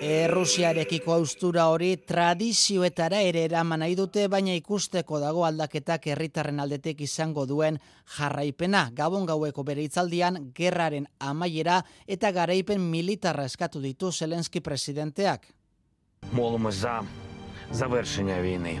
E, 0.00 0.28
Rusiarekiko 0.30 1.10
austura 1.12 1.64
hori 1.72 1.96
tradizioetara 2.06 3.18
ere 3.26 3.42
eraman 3.48 3.82
nahi 3.82 3.96
dute, 3.98 4.28
baina 4.30 4.54
ikusteko 4.54 5.18
dago 5.18 5.42
aldaketak 5.46 6.06
herritarren 6.12 6.60
aldetek 6.62 7.00
izango 7.02 7.46
duen 7.50 7.80
jarraipena. 8.16 8.84
Gabon 8.94 9.26
gaueko 9.26 9.64
bere 9.66 9.82
itzaldian, 9.88 10.38
gerraren 10.54 11.08
amaiera 11.18 11.80
eta 12.06 12.30
garaipen 12.30 12.84
militarra 12.92 13.48
eskatu 13.50 13.82
ditu 13.82 14.12
Zelenski 14.12 14.60
presidenteak. 14.60 15.50
Molumo 16.30 16.70
za, 16.70 17.00
zabertsenia 17.74 18.38
bini. 18.42 18.78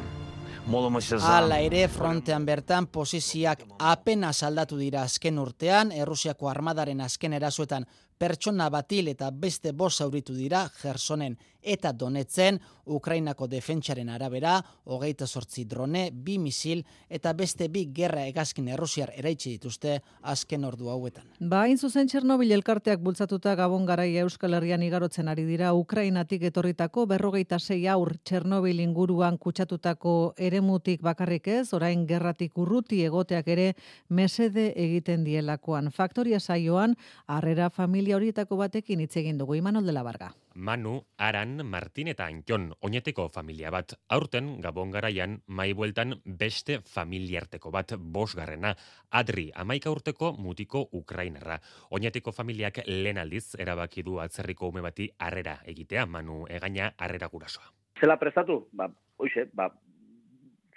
Hala 1.24 1.62
ere, 1.64 1.86
frontean 1.88 2.44
bertan 2.44 2.86
posiziak 2.92 3.62
apenas 3.80 4.42
aldatu 4.44 4.76
dira 4.76 5.00
azken 5.02 5.38
urtean, 5.40 5.94
Errusiako 5.96 6.50
armadaren 6.50 7.00
azken 7.00 7.32
erasuetan 7.32 7.86
pertsona 8.18 8.68
batil 8.70 9.08
eta 9.08 9.30
beste 9.30 9.72
bost 9.72 10.02
zauritu 10.02 10.34
dira 10.34 10.66
Gersonen 10.82 11.38
eta 11.62 11.92
Donetzen, 11.92 12.60
Ukrainako 12.88 13.46
defentsaren 13.50 14.08
arabera, 14.08 14.54
hogeita 14.88 15.26
sortzi 15.26 15.64
drone, 15.68 16.08
bi 16.12 16.38
misil 16.40 16.84
eta 17.10 17.34
beste 17.36 17.68
bi 17.68 17.84
gerra 17.92 18.24
egazkin 18.30 18.68
errusiar 18.72 19.10
eraitsi 19.16 19.50
dituzte 19.56 19.98
azken 20.22 20.64
ordu 20.64 20.88
hauetan. 20.88 21.26
Ba, 21.40 21.66
zuzen 21.76 22.08
Txernobil 22.08 22.52
elkarteak 22.56 23.02
bultzatuta 23.04 23.54
Gabon 23.58 23.84
garaia 23.86 24.22
Euskal 24.24 24.54
Herrian 24.54 24.82
igarotzen 24.82 25.28
ari 25.28 25.44
dira 25.44 25.74
Ukrainatik 25.74 26.46
etorritako 26.48 27.06
berrogeita 27.06 27.58
sei 27.58 27.86
aur 27.88 28.14
Txernobil 28.24 28.80
inguruan 28.80 29.36
kutsatutako 29.36 30.34
eremutik 30.38 31.02
bakarrik 31.02 31.48
ez, 31.48 31.74
orain 31.74 32.06
gerratik 32.06 32.56
urruti 32.56 33.02
egoteak 33.04 33.48
ere 33.48 33.74
mesede 34.08 34.72
egiten 34.76 35.24
dielakoan. 35.24 35.90
Faktoria 35.92 36.40
saioan, 36.40 36.96
harrera 37.26 37.68
familia 37.68 38.07
horietako 38.16 38.56
batekin 38.60 39.00
hitz 39.00 39.16
egin 39.20 39.38
dugu 39.38 39.56
Imanol 39.58 39.86
de 39.86 39.92
la 39.92 40.02
Barga. 40.02 40.28
Manu, 40.54 40.94
Aran, 41.18 41.64
Martin 41.66 42.08
eta 42.12 42.26
Antion, 42.26 42.68
oineteko 42.80 43.28
familia 43.34 43.70
bat. 43.70 43.94
Aurten, 44.08 44.60
Gabon 44.60 44.90
garaian, 44.90 45.38
mai 45.46 45.72
bueltan 45.72 46.16
beste 46.24 46.80
familiarteko 46.94 47.70
bat, 47.74 47.94
bosgarrena. 47.98 48.74
Adri, 49.10 49.48
amaika 49.54 49.90
urteko 49.90 50.32
mutiko 50.38 50.86
Ukrainerra. 50.92 51.58
Oineteko 51.90 52.32
familiak 52.32 52.82
lehen 52.86 53.18
aldiz, 53.18 53.54
erabaki 53.58 54.02
du 54.02 54.18
atzerriko 54.20 54.72
ume 54.72 54.82
bati 54.82 55.10
harrera 55.18 55.58
egitea, 55.66 56.06
Manu, 56.06 56.44
egaina 56.48 56.92
harrera 56.98 57.28
gurasoa. 57.28 57.70
Zela 58.00 58.18
prestatu, 58.18 58.68
ba, 58.72 58.90
oixe, 59.18 59.48
ba, 59.52 59.72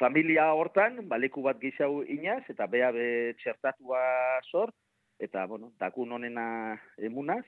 familia 0.02 0.52
hortan, 0.58 1.04
baleku 1.08 1.44
bat 1.46 1.60
gizau 1.62 2.02
inaz, 2.04 2.44
eta 2.50 2.66
bea 2.68 2.90
be 2.96 3.08
txertatua 3.42 4.02
zor, 4.50 4.74
eta, 5.22 5.46
bueno, 5.46 5.72
takun 5.80 6.12
honena 6.18 6.76
emunaz, 6.98 7.46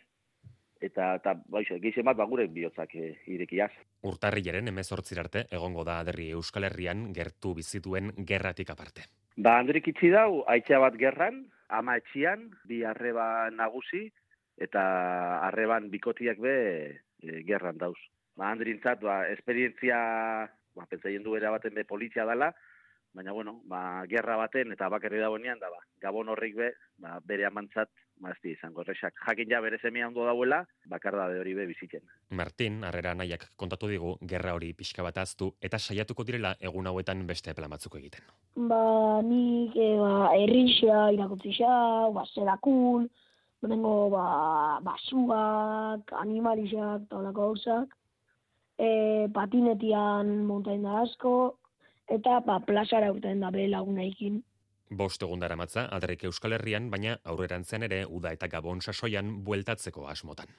eta 0.84 1.14
eta 1.20 1.34
baixe 1.50 1.80
gize 1.84 2.04
bat 2.04 2.18
ba 2.20 2.28
gure 2.30 2.46
bihotzak 2.52 2.96
e, 3.00 3.10
irekiaz. 3.32 3.72
Urtarrilaren 4.10 4.68
18 4.68 5.20
arte 5.22 5.46
egongo 5.56 5.86
da 5.88 6.00
aderri 6.04 6.30
Euskal 6.36 6.68
Herrian 6.68 7.06
gertu 7.16 7.54
bizituen 7.58 8.12
gerratik 8.32 8.74
aparte. 8.74 9.08
Ba 9.38 9.58
Andrik 9.62 9.88
itzi 9.94 10.12
dau 10.14 10.44
aitza 10.52 10.82
bat 10.84 10.98
gerran, 11.00 11.46
ama 11.70 11.96
etxian, 12.02 12.50
bi 12.70 12.84
arreba 12.86 13.50
nagusi 13.52 14.10
eta 14.62 14.84
arreban 15.48 15.90
bikotiak 15.94 16.42
be 16.44 16.58
e, 17.24 17.40
gerran 17.48 17.80
dauz. 17.80 17.98
Ba 18.38 18.52
Andrintzat 18.52 19.02
ba 19.02 19.24
esperientzia 19.32 19.98
ba 20.76 20.86
pentsaien 20.90 21.24
du 21.24 21.38
era 21.38 21.54
baten 21.54 21.74
be 21.78 21.86
polizia 21.86 22.26
dela, 22.26 22.52
baina 23.14 23.32
bueno, 23.32 23.62
ba, 23.70 24.06
gerra 24.10 24.36
baten 24.38 24.74
eta 24.74 24.90
bakarri 24.90 25.22
dagoenean 25.22 25.60
da 25.62 25.70
ba, 25.70 25.82
Gabon 26.02 26.30
horrik 26.34 26.56
be, 26.58 26.72
ba, 27.00 27.20
bere 27.24 27.46
amantzat 27.48 27.90
mazti 28.24 28.54
izango 28.54 28.84
erresak. 28.84 29.16
Jakin 29.28 29.50
ja 29.50 29.62
bere 29.62 29.78
semia 29.82 30.08
ondo 30.08 30.26
dauela, 30.26 30.62
bakar 30.90 31.16
da 31.18 31.28
hori 31.40 31.54
be 31.58 31.66
bizitzen. 31.70 32.04
Martin, 32.40 32.82
harrera 32.88 33.14
nahiak 33.18 33.48
kontatu 33.60 33.90
digu, 33.92 34.16
gerra 34.34 34.54
hori 34.58 34.74
pixka 34.78 35.06
bat 35.06 35.18
aztu, 35.24 35.54
eta 35.62 35.80
saiatuko 35.80 36.26
direla 36.28 36.54
egun 36.60 36.88
hauetan 36.92 37.26
beste 37.28 37.54
plan 37.58 37.72
batzuk 37.72 37.98
egiten. 38.02 38.28
Ba, 38.70 39.22
nik, 39.26 39.76
e, 39.76 39.90
ba, 40.00 40.14
errixia, 40.38 41.10
irakutzisa, 41.16 41.74
ba, 42.16 42.26
zerakun, 42.34 43.10
benengo, 43.64 43.98
ba, 44.14 44.28
basuak, 44.84 46.16
animalizak, 46.22 47.10
taulako 47.12 47.50
hausak, 47.52 47.98
e, 48.78 49.28
patinetian 49.34 50.40
montain 50.50 50.84
da 50.84 51.02
asko, 51.04 51.36
eta 52.10 52.40
ba, 52.46 52.60
plazara 52.60 53.12
urten 53.12 53.40
da 53.40 53.52
bere 53.52 53.70
lagunaikin. 53.72 54.42
Bost 54.94 55.24
egun 55.26 55.40
dara 55.42 55.56
matza, 55.56 55.88
alderrik 55.90 56.28
Euskal 56.30 56.54
Herrian, 56.54 56.90
baina 56.92 57.18
aurrerantzean 57.24 57.84
ere 57.88 58.04
uda 58.06 58.34
eta 58.36 58.48
gabon 58.48 58.82
sasoian 58.82 59.40
bueltatzeko 59.44 60.08
asmotan. 60.08 60.52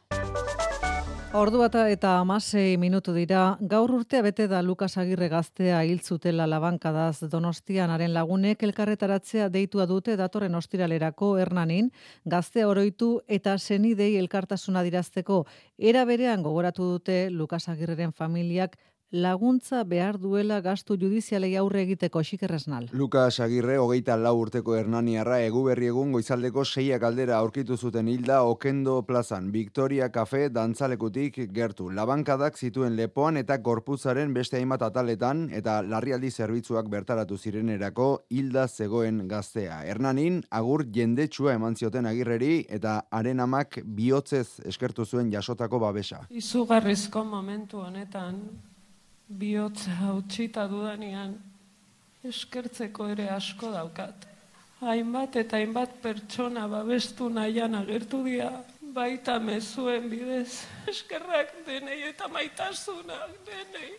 Ordu 1.34 1.58
bata 1.58 1.88
eta 1.90 2.12
amasei 2.20 2.76
minutu 2.78 3.10
dira, 3.10 3.56
gaur 3.60 3.90
urtea 3.90 4.20
bete 4.22 4.44
da 4.46 4.60
Lukas 4.62 4.92
Agirre 5.02 5.26
gaztea 5.28 5.80
hiltzutela 5.82 6.46
labankadaz 6.46 7.26
donostian 7.32 7.90
haren 7.90 8.14
lagunek 8.14 8.62
elkarretaratzea 8.62 9.48
deitua 9.50 9.88
dute 9.90 10.14
datorren 10.16 10.54
ostiralerako 10.54 11.32
hernanin, 11.42 11.90
gaztea 12.24 12.68
oroitu 12.70 13.08
eta 13.26 13.56
senidei 13.58 14.12
elkartasuna 14.20 14.84
dirazteko, 14.86 15.42
era 15.76 16.04
berean 16.04 16.46
gogoratu 16.46 16.92
dute 16.92 17.30
Lukas 17.30 17.68
Agirreren 17.68 18.12
familiak 18.12 18.78
laguntza 19.14 19.84
behar 19.84 20.18
duela 20.18 20.60
gastu 20.60 20.96
judizialei 20.98 21.54
aurre 21.56 21.82
egiteko 21.84 22.22
xikerresnal. 22.22 22.88
Lukas 22.92 23.38
Agirre, 23.40 23.76
hogeita 23.78 24.16
lau 24.16 24.34
urteko 24.40 24.74
Hernaniarra, 24.74 25.38
egu 25.46 25.62
berri 25.68 25.86
egun 25.92 26.10
goizaldeko 26.12 26.64
seiak 26.64 27.02
aldera 27.06 27.38
aurkitu 27.38 27.76
zuten 27.76 28.08
hilda 28.08 28.42
Okendo 28.42 29.02
plazan, 29.06 29.52
Victoria 29.52 30.10
Cafe 30.10 30.48
dantzalekutik 30.50 31.38
gertu. 31.54 31.90
Labankadak 31.90 32.58
zituen 32.58 32.96
lepoan 32.96 33.36
eta 33.36 33.60
korpuzaren 33.62 34.34
beste 34.34 34.58
hainbat 34.58 34.82
ataletan 34.82 35.48
eta 35.52 35.80
larrialdi 35.82 36.30
zerbitzuak 36.30 36.90
bertaratu 36.90 37.38
zirenerako 37.38 38.26
hilda 38.30 38.66
zegoen 38.68 39.28
gaztea. 39.28 39.84
Hernanin, 39.86 40.42
agur 40.50 40.86
jendetsua 40.90 41.54
eman 41.54 41.76
zioten 41.76 42.06
agirreri 42.06 42.64
eta 42.68 43.04
haren 43.10 43.40
amak 43.40 43.78
bihotzez 43.84 44.60
eskertu 44.66 45.04
zuen 45.04 45.30
jasotako 45.30 45.78
babesa. 45.78 46.24
Izugarrizko 46.30 47.24
momentu 47.24 47.78
honetan, 47.78 48.40
bihotza 49.28 49.90
hautsita 50.02 50.66
dudanean 50.68 51.34
eskertzeko 52.24 53.08
ere 53.12 53.28
asko 53.30 53.70
daukat. 53.72 54.26
Hainbat 54.84 55.36
eta 55.40 55.56
hainbat 55.60 56.00
pertsona 56.02 56.66
babestu 56.68 57.28
nahian 57.32 57.74
agertu 57.74 58.22
dira, 58.24 58.50
baita 58.94 59.38
mezuen 59.40 60.08
bidez, 60.10 60.64
eskerrak 60.92 61.54
denei 61.66 62.02
eta 62.10 62.28
maitasunak 62.28 63.38
denei. 63.46 63.92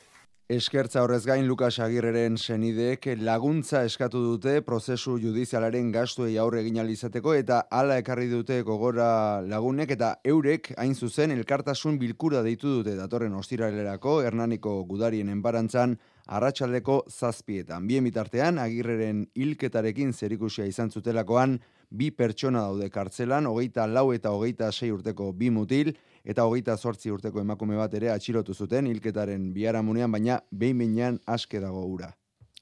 Eskertza 0.47 1.01
horrez 1.01 1.23
gain 1.25 1.47
Lukas 1.49 1.79
Agirreren 1.81 2.35
senideek 2.37 3.07
laguntza 3.17 3.79
eskatu 3.87 4.19
dute 4.21 4.59
prozesu 4.61 5.15
judizialaren 5.17 5.87
gastuei 5.89 6.35
aurre 6.37 6.59
egin 6.61 6.77
alizateko 6.83 7.33
eta 7.33 7.63
hala 7.73 7.97
ekarri 7.97 8.27
dute 8.29 8.59
gogora 8.61 9.41
lagunek 9.41 9.95
eta 9.97 10.11
eurek 10.23 10.69
hain 10.77 10.93
zuzen 10.93 11.33
elkartasun 11.33 11.97
bilkura 11.97 12.43
deitu 12.45 12.75
dute 12.75 12.93
datorren 12.93 13.33
ostiralerako 13.33 14.19
Hernaniko 14.21 14.83
gudarien 14.85 15.33
enbarantzan 15.33 15.97
arratsaldeko 16.27 17.01
zazpietan. 17.09 17.87
Bien 17.87 18.05
bitartean 18.05 18.61
Agirreren 18.61 19.25
hilketarekin 19.33 20.13
zerikusia 20.13 20.69
izan 20.69 20.93
zutelakoan 20.93 21.57
bi 21.89 22.11
pertsona 22.11 22.67
daude 22.67 22.91
kartzelan, 22.93 23.47
hogeita 23.49 23.87
lau 23.87 24.11
eta 24.13 24.29
hogeita 24.29 24.71
sei 24.71 24.91
urteko 24.93 25.31
bi 25.33 25.49
mutil, 25.49 25.95
eta 26.25 26.45
hogeita 26.49 26.75
sortzi 26.77 27.13
urteko 27.13 27.39
emakume 27.39 27.77
bat 27.77 27.93
ere 27.93 28.09
atxilotu 28.11 28.53
zuten, 28.53 28.87
hilketaren 28.89 29.51
biharamunean, 29.53 30.11
baina 30.11 30.39
behin 30.51 30.81
behinean 30.81 31.19
aske 31.25 31.61
dago 31.61 31.85
ura. 31.85 32.11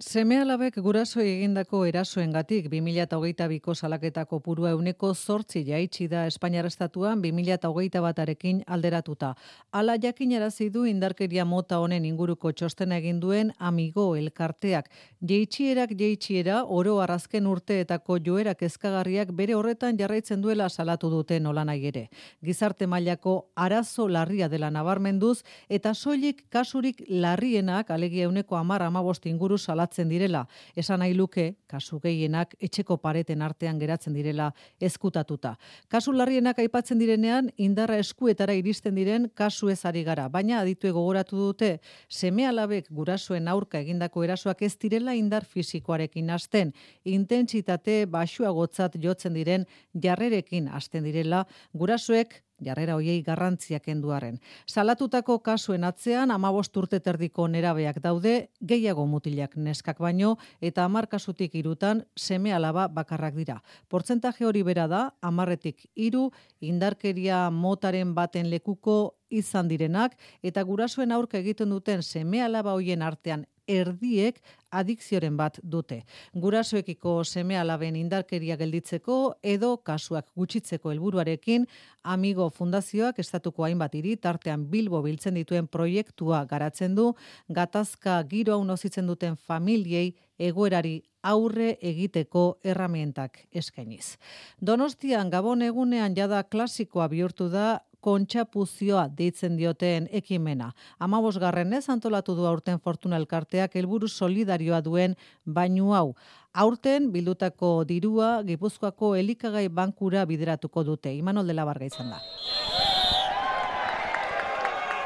Seme 0.04 0.36
alabek 0.42 0.76
guraso 0.84 1.22
egindako 1.24 1.86
erasoengatik 1.88 2.66
2022ko 2.68 3.72
salaketako 3.74 4.42
purua 4.44 4.74
euneko 4.76 5.14
zortzi 5.14 5.62
jaitsi 5.64 6.10
da 6.12 6.26
Espainiar 6.28 6.66
Estatuan 6.68 7.22
2022 7.24 8.02
batarekin 8.04 8.60
alderatuta. 8.68 9.30
Ala 9.72 9.96
jakinarazi 9.96 10.68
du 10.74 10.84
indarkeria 10.86 11.46
mota 11.46 11.80
honen 11.80 12.04
inguruko 12.06 12.52
txostena 12.52 12.98
egin 13.00 13.22
duen 13.22 13.54
amigo 13.60 14.10
elkarteak. 14.20 14.90
Jeitxierak 15.22 15.96
jeitxiera 15.96 16.66
oro 16.66 16.98
arrazken 17.00 17.48
urteetako 17.48 18.20
joerak 18.28 18.62
ezkagarriak 18.68 19.32
bere 19.32 19.56
horretan 19.56 19.98
jarraitzen 19.98 20.42
duela 20.44 20.68
salatu 20.70 21.10
dute 21.10 21.40
nola 21.40 21.64
ere. 21.76 22.10
Gizarte 22.44 22.88
mailako 22.88 23.48
arazo 23.56 24.10
larria 24.10 24.50
dela 24.50 24.70
nabarmenduz 24.70 25.44
eta 25.70 25.94
soilik 25.94 26.44
kasurik 26.50 27.02
larrienak 27.08 27.90
alegia 27.90 28.26
euneko 28.26 28.58
amar 28.58 28.84
amabost 28.84 29.26
inguru 29.26 29.58
salatzen 29.58 29.93
salatzen 29.94 30.10
direla, 30.10 30.48
esan 30.76 31.00
nahi 31.00 31.14
luke, 31.14 31.56
kasu 31.68 32.00
gehienak 32.02 32.56
etxeko 32.60 32.98
pareten 32.98 33.42
artean 33.42 33.80
geratzen 33.80 34.14
direla 34.14 34.52
ezkutatuta. 34.82 35.58
Kasu 35.90 36.12
larrienak 36.14 36.60
aipatzen 36.60 37.00
direnean, 37.00 37.52
indarra 37.58 37.98
eskuetara 37.98 38.54
iristen 38.54 38.96
diren 38.96 39.30
kasu 39.36 39.70
ezari 39.70 40.04
gara, 40.04 40.30
baina 40.30 40.62
aditu 40.62 40.92
gogoratu 40.92 41.38
dute, 41.38 41.80
seme 42.10 42.48
alabek 42.48 42.90
gurasoen 42.90 43.48
aurka 43.48 43.80
egindako 43.80 44.24
erasoak 44.24 44.62
ez 44.64 44.76
direla 44.78 45.14
indar 45.14 45.46
fisikoarekin 45.46 46.30
hasten, 46.30 46.74
intentsitate 47.06 48.06
basuagotzat 48.06 48.98
jotzen 49.00 49.34
diren 49.34 49.66
jarrerekin 49.94 50.68
hasten 50.68 51.04
direla, 51.04 51.46
gurasoek 51.74 52.42
jarrera 52.66 52.96
hoiei 52.96 53.22
garrantzia 53.22 53.80
kenduaren. 53.80 54.40
Salatutako 54.68 55.40
kasuen 55.40 55.84
atzean 55.84 56.32
15 56.32 56.80
urte 56.80 57.00
terdiko 57.00 57.48
nerabeak 57.48 58.00
daude, 58.02 58.50
gehiago 58.62 59.06
mutilak 59.06 59.56
neskak 59.56 60.00
baino 60.00 60.38
eta 60.62 60.88
10 60.88 61.10
kasutik 61.12 61.56
irutan 61.56 62.06
seme 62.16 62.54
alaba 62.54 62.88
bakarrak 62.88 63.36
dira. 63.36 63.62
Portzentaje 63.90 64.46
hori 64.46 64.64
bera 64.64 64.88
da 64.88 65.04
10etik 65.22 65.88
3 65.96 66.30
indarkeria 66.62 67.50
motaren 67.50 68.14
baten 68.16 68.50
lekuko 68.50 69.16
izan 69.34 69.68
direnak 69.68 70.16
eta 70.44 70.64
gurasoen 70.64 71.12
aurka 71.12 71.40
egiten 71.40 71.74
duten 71.74 72.04
seme 72.04 72.42
alaba 72.44 72.78
hoien 72.78 73.02
artean 73.02 73.46
erdiek 73.68 74.40
adikzioren 74.74 75.38
bat 75.38 75.60
dute. 75.64 76.02
Gurasoekiko 76.34 77.24
seme 77.24 77.58
alaben 77.58 77.96
indarkeria 77.96 78.58
gelditzeko 78.58 79.36
edo 79.44 79.78
kasuak 79.78 80.28
gutxitzeko 80.36 80.92
helburuarekin 80.92 81.68
Amigo 82.04 82.50
Fundazioak 82.50 83.20
estatuko 83.20 83.64
hainbat 83.64 83.96
hiri 83.96 84.16
tartean 84.18 84.66
Bilbo 84.70 85.02
biltzen 85.06 85.38
dituen 85.40 85.68
proiektua 85.68 86.44
garatzen 86.46 86.96
du 86.96 87.14
gatazka 87.50 88.22
giro 88.30 88.58
hau 88.58 88.64
nozitzen 88.64 89.08
duten 89.08 89.38
familiei 89.38 90.14
egoerari 90.50 90.98
aurre 91.24 91.78
egiteko 91.82 92.44
erramientak 92.64 93.46
eskainiz. 93.56 94.18
Donostian 94.60 95.32
Gabon 95.32 95.64
egunean 95.64 96.16
jada 96.18 96.44
klasikoa 96.44 97.08
bihurtu 97.12 97.50
da 97.50 97.80
kontxapuzioa 98.04 99.08
deitzen 99.18 99.56
dioten 99.58 100.10
ekimena. 100.12 100.74
Amabos 101.00 101.38
garrenez 101.40 101.86
antolatu 101.90 102.36
du 102.36 102.48
aurten 102.50 102.82
Fortuna 102.84 103.20
Elkarteak 103.22 103.78
helburu 103.80 104.12
solidarioa 104.12 104.82
duen 104.84 105.16
bainu 105.46 105.94
hau. 105.96 106.10
Aurten 106.54 107.12
bildutako 107.16 107.74
dirua 107.88 108.36
Gipuzkoako 108.44 109.16
elikagai 109.24 109.70
bankura 109.70 110.28
bideratuko 110.30 110.84
dute. 110.84 111.16
Imanol 111.16 111.48
dela 111.48 111.66
barga 111.66 111.88
izan 111.94 112.12
da. 112.14 112.22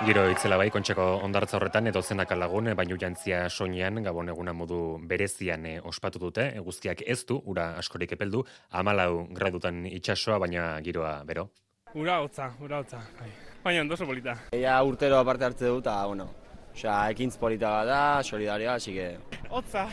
Giro 0.06 0.28
itzela 0.30 0.60
bai, 0.62 0.68
kontxeko 0.70 1.04
ondartza 1.26 1.56
horretan, 1.58 1.88
edo 1.90 2.04
zenak 2.06 2.30
alagun, 2.36 2.70
baino 2.78 2.96
jantzia 3.02 3.48
soinean, 3.50 3.98
gabon 4.06 4.30
eguna 4.30 4.54
modu 4.54 5.00
berezian 5.10 5.66
e, 5.66 5.72
ospatu 5.92 6.22
dute, 6.22 6.46
eguzkiak 6.60 7.02
ez 7.02 7.24
du, 7.26 7.40
ura 7.50 7.72
askorik 7.82 8.14
epeldu, 8.14 8.44
amalau 8.78 9.26
gradutan 9.34 9.88
itxasoa, 9.90 10.38
baina 10.46 10.68
giroa 10.86 11.16
bero. 11.26 11.48
Ura 11.98 12.20
hotza, 12.22 12.52
ura 12.62 12.84
hotza. 12.84 13.02
Bai. 13.18 13.32
Baina 13.64 13.82
ondo 13.82 13.98
polita. 14.06 14.38
Ea 14.54 14.78
urtero 14.86 15.18
aparte 15.18 15.50
hartze 15.50 15.66
dut, 15.66 15.82
eta, 15.88 16.06
bueno, 16.06 16.30
Osea, 16.78 17.10
ekintz 17.10 17.40
polita 17.42 17.84
da, 17.86 18.22
solidaria, 18.22 18.76
así 18.76 18.94
que... 18.94 19.18
Otza, 19.50 19.88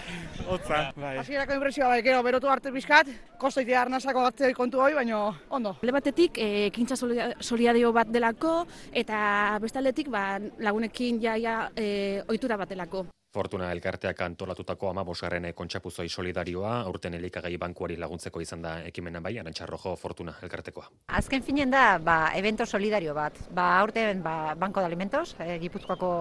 otza, 0.51 0.93
bai. 0.97 1.17
Hasierako 1.19 1.55
impresioa 1.55 1.89
bai, 1.89 2.03
gero 2.03 2.23
berotu 2.27 2.51
arte 2.51 2.73
bizkat, 2.75 3.09
kostoitea 3.39 3.83
arnasako 3.85 4.25
hartze 4.27 4.53
kontu 4.57 4.83
hori, 4.83 4.97
baina 4.99 5.21
ondo. 5.49 5.77
Le 5.83 5.95
batetik, 5.95 6.39
e, 6.39 6.67
ekintza 6.69 6.99
solidario 6.99 7.93
bat 7.95 8.11
delako, 8.11 8.65
eta 8.93 9.59
bestaldetik, 9.63 10.11
ba, 10.11 10.39
lagunekin 10.59 11.21
jaia 11.23 11.69
e, 11.77 12.23
ohitura 12.29 12.59
bat 12.61 12.75
delako. 12.75 13.07
Fortuna 13.35 13.73
elkarteak 13.75 14.21
antolatutako 14.23 14.93
ama 14.93 15.03
bosgarren 15.07 15.49
kontxapuzoi 15.59 16.07
solidarioa, 16.09 16.75
aurten 16.87 17.17
elikagai 17.19 17.57
bankuari 17.59 17.97
laguntzeko 17.99 18.43
izan 18.45 18.63
da 18.63 18.75
ekimena 18.91 19.23
bai, 19.25 19.33
arantxarrojo 19.43 19.97
Fortuna 19.99 20.37
elkartekoa. 20.47 20.87
Azken 21.21 21.43
finen 21.43 21.75
da, 21.75 21.99
ba, 21.99 22.19
evento 22.39 22.67
solidario 22.67 23.17
bat. 23.19 23.41
Ba, 23.51 23.67
aurten 23.81 24.23
ba, 24.23 24.37
Banko 24.55 24.85
de 24.85 24.87
Alimentos, 24.93 25.35
e, 25.41 25.59
Gipuzkoako 25.65 26.13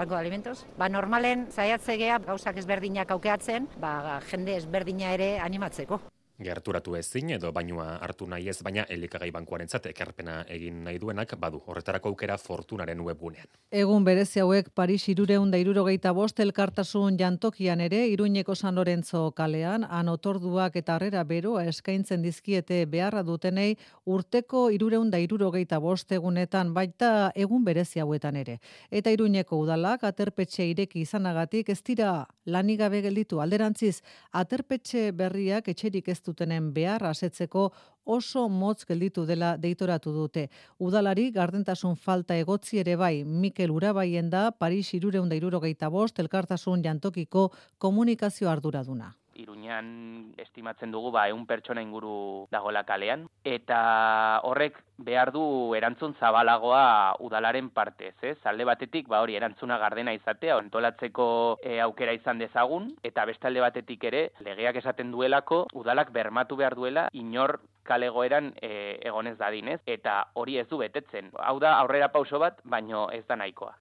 Banko 0.00 0.14
de 0.14 0.20
Alimentos. 0.20 0.64
Ba, 0.78 0.88
normalen 0.88 1.44
zaiatzegea 1.52 2.18
gauzak 2.24 2.64
ezberdinak 2.64 3.12
aukeatzen, 3.18 3.68
ba, 3.84 4.20
jende 4.32 4.56
ezberdina 4.62 5.12
ere 5.18 5.30
animatzeko 5.44 6.00
gerturatu 6.44 6.96
ezin 6.96 7.30
edo 7.36 7.52
bainua 7.52 7.96
hartu 8.02 8.26
nahi 8.26 8.48
ez, 8.48 8.58
baina 8.62 8.84
elikagai 8.88 9.30
bankuarentzat 9.32 9.86
ekarpena 9.92 10.42
egin 10.48 10.82
nahi 10.84 10.98
duenak 10.98 11.34
badu. 11.40 11.62
Horretarako 11.66 12.12
aukera 12.12 12.36
fortunaren 12.38 13.00
webgunean. 13.00 13.46
Egun 13.70 14.04
berezi 14.04 14.40
hauek 14.40 14.70
Paris 14.74 15.08
irureun 15.08 15.50
da 15.50 15.58
irurogeita 15.58 16.12
bost 16.12 16.40
elkartasun 16.40 17.18
jantokian 17.18 17.80
ere, 17.80 18.06
iruñeko 18.12 18.54
San 18.54 18.74
Lorenzo 18.74 19.30
kalean, 19.32 19.84
anotorduak 19.88 20.76
eta 20.76 20.96
harrera 20.96 21.24
beroa 21.24 21.64
eskaintzen 21.70 22.22
dizkiete 22.22 22.84
beharra 22.86 23.22
dutenei 23.22 23.76
urteko 24.06 24.68
irureun 24.70 25.10
da 25.10 25.18
irurogeita 25.22 25.80
bost 25.80 26.12
egunetan 26.12 26.74
baita 26.74 27.32
egun 27.34 27.64
berezi 27.64 28.00
hauetan 28.00 28.36
ere. 28.36 28.58
Eta 28.90 29.10
iruñeko 29.10 29.58
udalak 29.62 30.04
aterpetxe 30.04 30.66
ireki 30.68 31.02
izanagatik 31.06 31.68
ez 31.68 31.80
dira 31.82 32.26
lanigabe 32.44 33.00
gelditu 33.02 33.40
alderantziz 33.40 34.02
aterpetxe 34.32 35.10
berriak 35.12 35.68
etxerik 35.68 36.08
ez 36.08 36.20
zutenen 36.32 36.72
behar 36.74 37.04
asetzeko 37.12 37.70
oso 38.04 38.48
motz 38.48 38.84
gelditu 38.88 39.26
dela 39.26 39.56
deitoratu 39.56 40.12
dute. 40.12 40.48
Udalari 40.78 41.30
gardentasun 41.30 41.96
falta 41.96 42.36
egotzi 42.36 42.82
ere 42.82 42.96
bai 42.96 43.24
Mikel 43.24 43.70
Urabaien 43.70 44.30
da 44.30 44.50
Paris 44.50 44.94
irureunda 44.94 45.38
irurogeita 45.38 45.90
bost 45.90 46.18
elkartasun 46.18 46.82
jantokiko 46.82 47.50
komunikazio 47.78 48.50
arduraduna. 48.50 49.12
Iruñan 49.34 50.34
estimatzen 50.38 50.92
dugu 50.92 51.10
ba 51.10 51.28
ehun 51.28 51.46
pertsona 51.46 51.82
inguru 51.82 52.46
dagoela 52.50 52.84
kalean 52.84 53.26
eta 53.44 54.40
horrek 54.44 54.78
behar 54.98 55.32
du 55.32 55.74
erantzun 55.74 56.14
zabalagoa 56.20 57.16
udalaren 57.20 57.70
partez, 57.70 58.14
ez? 58.22 58.38
Alde 58.46 58.64
batetik 58.64 59.08
ba 59.08 59.20
hori 59.22 59.36
erantzuna 59.36 59.78
gardena 59.78 60.14
izatea 60.14 60.56
ontolatzeko 60.56 61.58
e, 61.62 61.80
aukera 61.80 62.12
izan 62.12 62.38
dezagun 62.38 62.92
eta 63.02 63.24
beste 63.26 63.48
alde 63.48 63.64
batetik 63.64 64.04
ere 64.04 64.22
legeak 64.40 64.78
esaten 64.82 65.10
duelako 65.10 65.66
udalak 65.74 66.12
bermatu 66.12 66.56
behar 66.56 66.76
duela 66.78 67.08
inor 67.12 67.60
kalegoeran 67.82 68.52
e, 68.62 68.98
egonez 69.02 69.36
dadinez 69.38 69.80
eta 69.86 70.22
hori 70.34 70.58
ez 70.58 70.68
du 70.68 70.78
betetzen. 70.78 71.32
Hau 71.38 71.58
da 71.58 71.78
aurrera 71.80 72.12
pauso 72.12 72.38
bat, 72.38 72.62
baino 72.64 73.08
ez 73.10 73.26
da 73.26 73.36
nahikoa. 73.36 73.76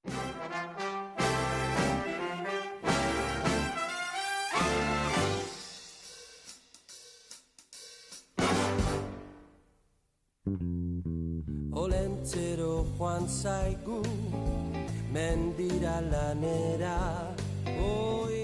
Olentzero 12.22 12.86
joan 13.00 13.24
zaigu 13.28 14.00
mendira 15.14 15.94
lanera 16.06 16.98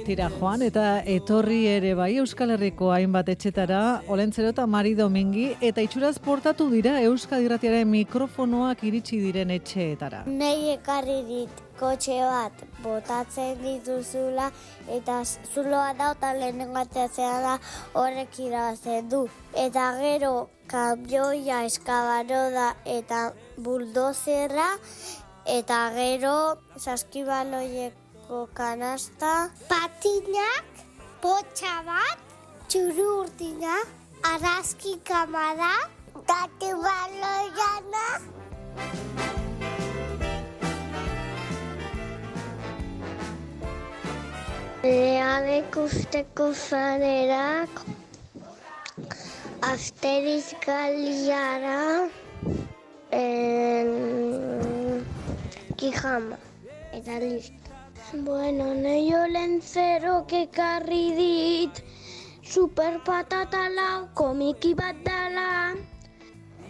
Tira 0.07 0.29
joan 0.39 0.63
eta 0.65 1.03
etorri 1.05 1.59
ere 1.69 1.91
bai 1.99 2.15
Euskal 2.23 2.55
Herriko 2.55 2.89
hainbat 2.95 3.29
etxetara 3.35 4.01
Olentzero 4.15 4.49
eta 4.55 4.65
Mari 4.65 4.95
Domingi 4.97 5.45
eta 5.69 5.85
itxuraz 5.85 6.15
portatu 6.17 6.71
dira 6.73 6.95
Euskal 7.05 7.45
Irratiaren 7.45 7.85
mikrofonoak 7.91 8.81
iritsi 8.89 9.21
diren 9.21 9.53
etxeetara. 9.59 10.23
Nei 10.25 10.73
ekarri 10.73 11.21
dit 11.29 11.63
kotxe 11.77 12.17
bat 12.25 12.65
botatzen 12.81 13.61
dituzula 13.61 14.49
eta 14.89 15.21
zuloa 15.53 15.93
da 15.93 16.13
eta 16.17 16.33
lehenengo 16.33 16.87
da 16.89 17.59
horrek 17.93 18.39
irabazen 18.39 19.09
du. 19.09 19.27
Eta 19.53 19.91
gero 20.01 20.47
kamioia 20.67 21.63
eskabaroda 21.67 22.73
eta 22.85 23.31
buldozerra 23.63 24.67
eta 25.47 25.79
gero 25.95 26.35
saskibaloiek 26.75 28.03
kanasta, 28.53 29.49
patinak, 29.69 30.65
potxa 31.23 31.79
bat, 31.87 32.19
txuru 32.67 33.05
urtina, 33.21 33.77
arazki 34.23 34.99
kamara, 35.07 35.87
gatu 36.27 36.71
baloiana. 36.83 38.07
Lehan 44.83 45.47
ikusteko 45.61 46.51
zanerak, 46.53 47.81
asteriz 49.67 50.55
galiara, 50.65 52.07
en... 53.11 53.89
kijama, 55.75 56.37
eta 56.93 57.19
listo. 57.19 57.71
Bueno, 58.13 58.73
nahi 58.73 59.13
olen 59.13 59.61
zero 59.61 60.23
kekarri 60.31 61.05
dit, 61.19 61.83
super 62.43 62.99
patata 63.03 63.67
lau, 63.77 64.07
komiki 64.15 64.73
bat 64.73 64.95
dala, 65.03 65.75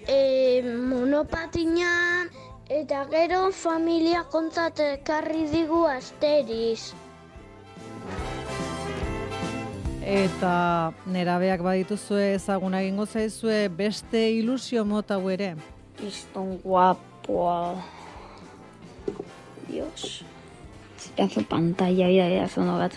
e, 0.08 0.62
monopatina, 0.66 1.94
eta 2.82 3.06
gero 3.12 3.52
familia 3.52 4.24
kontzat 4.34 4.82
ekarri 4.92 5.46
digu 5.54 5.86
asteriz. 5.86 6.94
Eta 10.08 10.94
nerabeak 11.12 11.60
badituzue 11.66 12.30
ezaguna 12.38 12.80
egingo 12.80 13.04
zaizue 13.06 13.68
beste 13.68 14.22
ilusio 14.32 14.86
mota 14.88 15.18
ere. 15.34 15.56
Kriston 15.98 16.60
guapoa. 16.64 17.84
Dios. 19.68 20.24
pedazo 21.18 21.44
pantalla 21.44 22.10
y 22.10 22.20
ahí 22.20 22.38
hace 22.38 22.62
una 22.62 22.90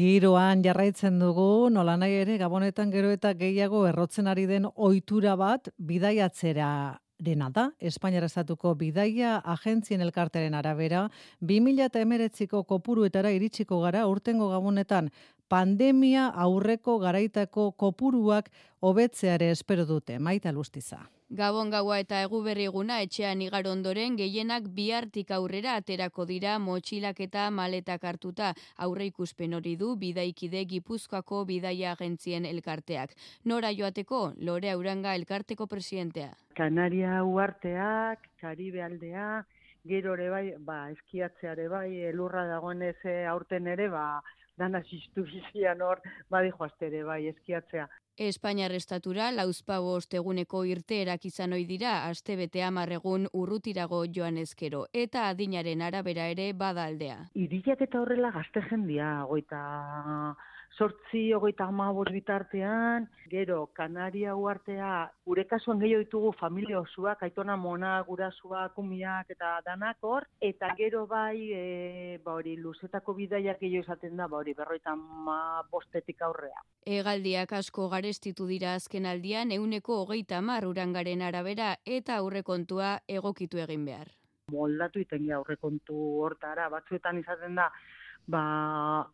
giroan 0.00 0.62
jarraitzen 0.64 1.18
dugu, 1.20 1.68
nola 1.68 1.96
nahi 2.00 2.14
ere, 2.22 2.38
gabonetan 2.40 2.92
gero 2.94 3.10
eta 3.12 3.34
gehiago 3.36 3.82
errotzen 3.88 4.30
ari 4.32 4.46
den 4.48 4.68
ohitura 4.70 5.34
bat 5.36 5.68
bidaiatzera 5.76 6.68
dena 7.20 7.50
da, 7.52 7.66
Espainiara 7.90 8.30
estatuko 8.30 8.72
bidaia 8.80 9.34
agentzien 9.54 10.00
elkarteren 10.00 10.56
arabera, 10.56 11.02
2000 11.52 11.84
eta 11.90 12.00
emeretziko 12.06 12.62
kopuruetara 12.70 13.34
iritsiko 13.36 13.82
gara 13.82 14.06
urtengo 14.08 14.48
gabonetan 14.54 15.10
pandemia 15.50 16.28
aurreko 16.44 16.98
garaitako 17.02 17.72
kopuruak 17.82 18.50
hobetzeare 18.80 19.50
espero 19.50 19.84
dute, 19.84 20.18
maita 20.18 20.52
lustiza. 20.52 21.00
Gabon 21.30 21.68
gaua 21.70 22.00
eta 22.02 22.20
egu 22.26 22.40
berriguna 22.42 22.96
etxean 23.04 23.42
igar 23.42 23.66
ondoren 23.70 24.16
gehienak 24.18 24.64
bihartik 24.78 25.30
aurrera 25.34 25.76
aterako 25.78 26.24
dira 26.26 26.56
motxilak 26.58 27.20
eta 27.26 27.44
maletak 27.54 28.06
hartuta 28.12 28.48
aurre 28.86 29.06
ikuspen 29.10 29.54
hori 29.54 29.76
du 29.82 29.92
bidaikide 30.00 30.64
gipuzkoako 30.72 31.44
bidaia 31.50 31.92
agentzien 31.92 32.46
elkarteak. 32.50 33.14
Nora 33.44 33.70
joateko, 33.70 34.32
lore 34.38 34.70
auranga 34.70 35.14
elkarteko 35.14 35.66
presidentea. 35.66 36.32
Kanaria 36.56 37.22
uarteak, 37.22 38.26
Karibe 38.40 38.82
aldea, 38.82 39.44
gero 39.86 40.14
ere 40.18 40.28
bai, 40.30 40.44
ba, 40.58 40.80
eskiatzeare 40.90 41.68
bai, 41.68 41.88
elurra 42.10 42.46
dagoen 42.50 42.82
ez 42.82 42.98
aurten 43.30 43.70
ere, 43.70 43.86
ba, 43.88 44.20
dana 44.60 44.82
sistu 44.90 45.24
bizian 45.32 45.82
hor, 45.86 46.02
badi 46.30 46.52
joazte 46.56 46.90
bai, 47.08 47.20
eskiatzea. 47.32 47.88
Espainiar 48.20 48.74
estatura 48.76 49.26
lauzpa 49.32 49.78
bost 49.80 50.14
eguneko 50.18 50.58
irteerak 50.68 51.22
izan 51.28 51.54
ohi 51.56 51.62
dira 51.70 51.92
aste 52.08 52.36
bete 52.36 52.60
egun 52.96 53.24
urrutirago 53.32 54.02
joan 54.16 54.36
ezkero 54.36 54.84
eta 54.92 55.22
adinaren 55.28 55.80
arabera 55.80 56.26
ere 56.34 56.52
bada 56.52 56.84
aldea. 56.84 57.16
Irilak 57.34 57.80
eta 57.80 58.00
horrela 58.02 58.30
gazte 58.30 58.60
jendia, 58.68 59.24
goita 59.24 60.36
sortzi, 60.80 61.32
ogeita 61.34 61.66
amabos 61.68 62.08
bitartean, 62.12 63.08
gero, 63.30 63.66
Kanaria 63.76 64.34
uartea, 64.36 65.10
gure 65.26 65.44
kasuan 65.50 65.80
gehiago 65.82 66.04
ditugu 66.04 66.30
familia 66.40 66.80
osuak, 66.80 67.22
aitona 67.26 67.56
mona, 67.56 67.92
gurasua, 68.06 68.68
kumiak 68.74 69.30
eta 69.34 69.52
danak 69.66 69.98
hor, 70.06 70.26
eta 70.40 70.72
gero 70.78 71.06
bai, 71.10 71.50
e, 71.52 72.18
ba 72.24 72.38
hori, 72.38 72.56
luzetako 72.56 73.14
bidaiak 73.18 73.60
gehiago 73.60 73.84
esaten 73.84 74.16
da, 74.16 74.28
ba 74.28 74.40
hori, 74.40 74.54
berroita 74.56 74.96
ma 74.96 75.38
bostetik 75.70 76.22
aurrea. 76.22 76.64
Egaldiak 76.86 77.52
asko 77.60 77.88
garestitu 78.10 78.48
dira 78.50 78.74
azken 78.74 79.04
aldian, 79.06 79.52
euneko 79.54 80.00
hogeita 80.02 80.40
mar 80.42 80.64
urangaren 80.66 81.20
arabera 81.22 81.76
eta 81.86 82.16
aurrekontua 82.18 82.88
egokitu 83.06 83.60
egin 83.62 83.84
behar. 83.86 84.08
Moldatu 84.50 84.98
iten 84.98 85.28
aurrekontu 85.30 85.94
hortara, 86.24 86.66
batzuetan 86.72 87.20
izaten 87.20 87.54
da, 87.54 87.68
ba, 88.26 88.42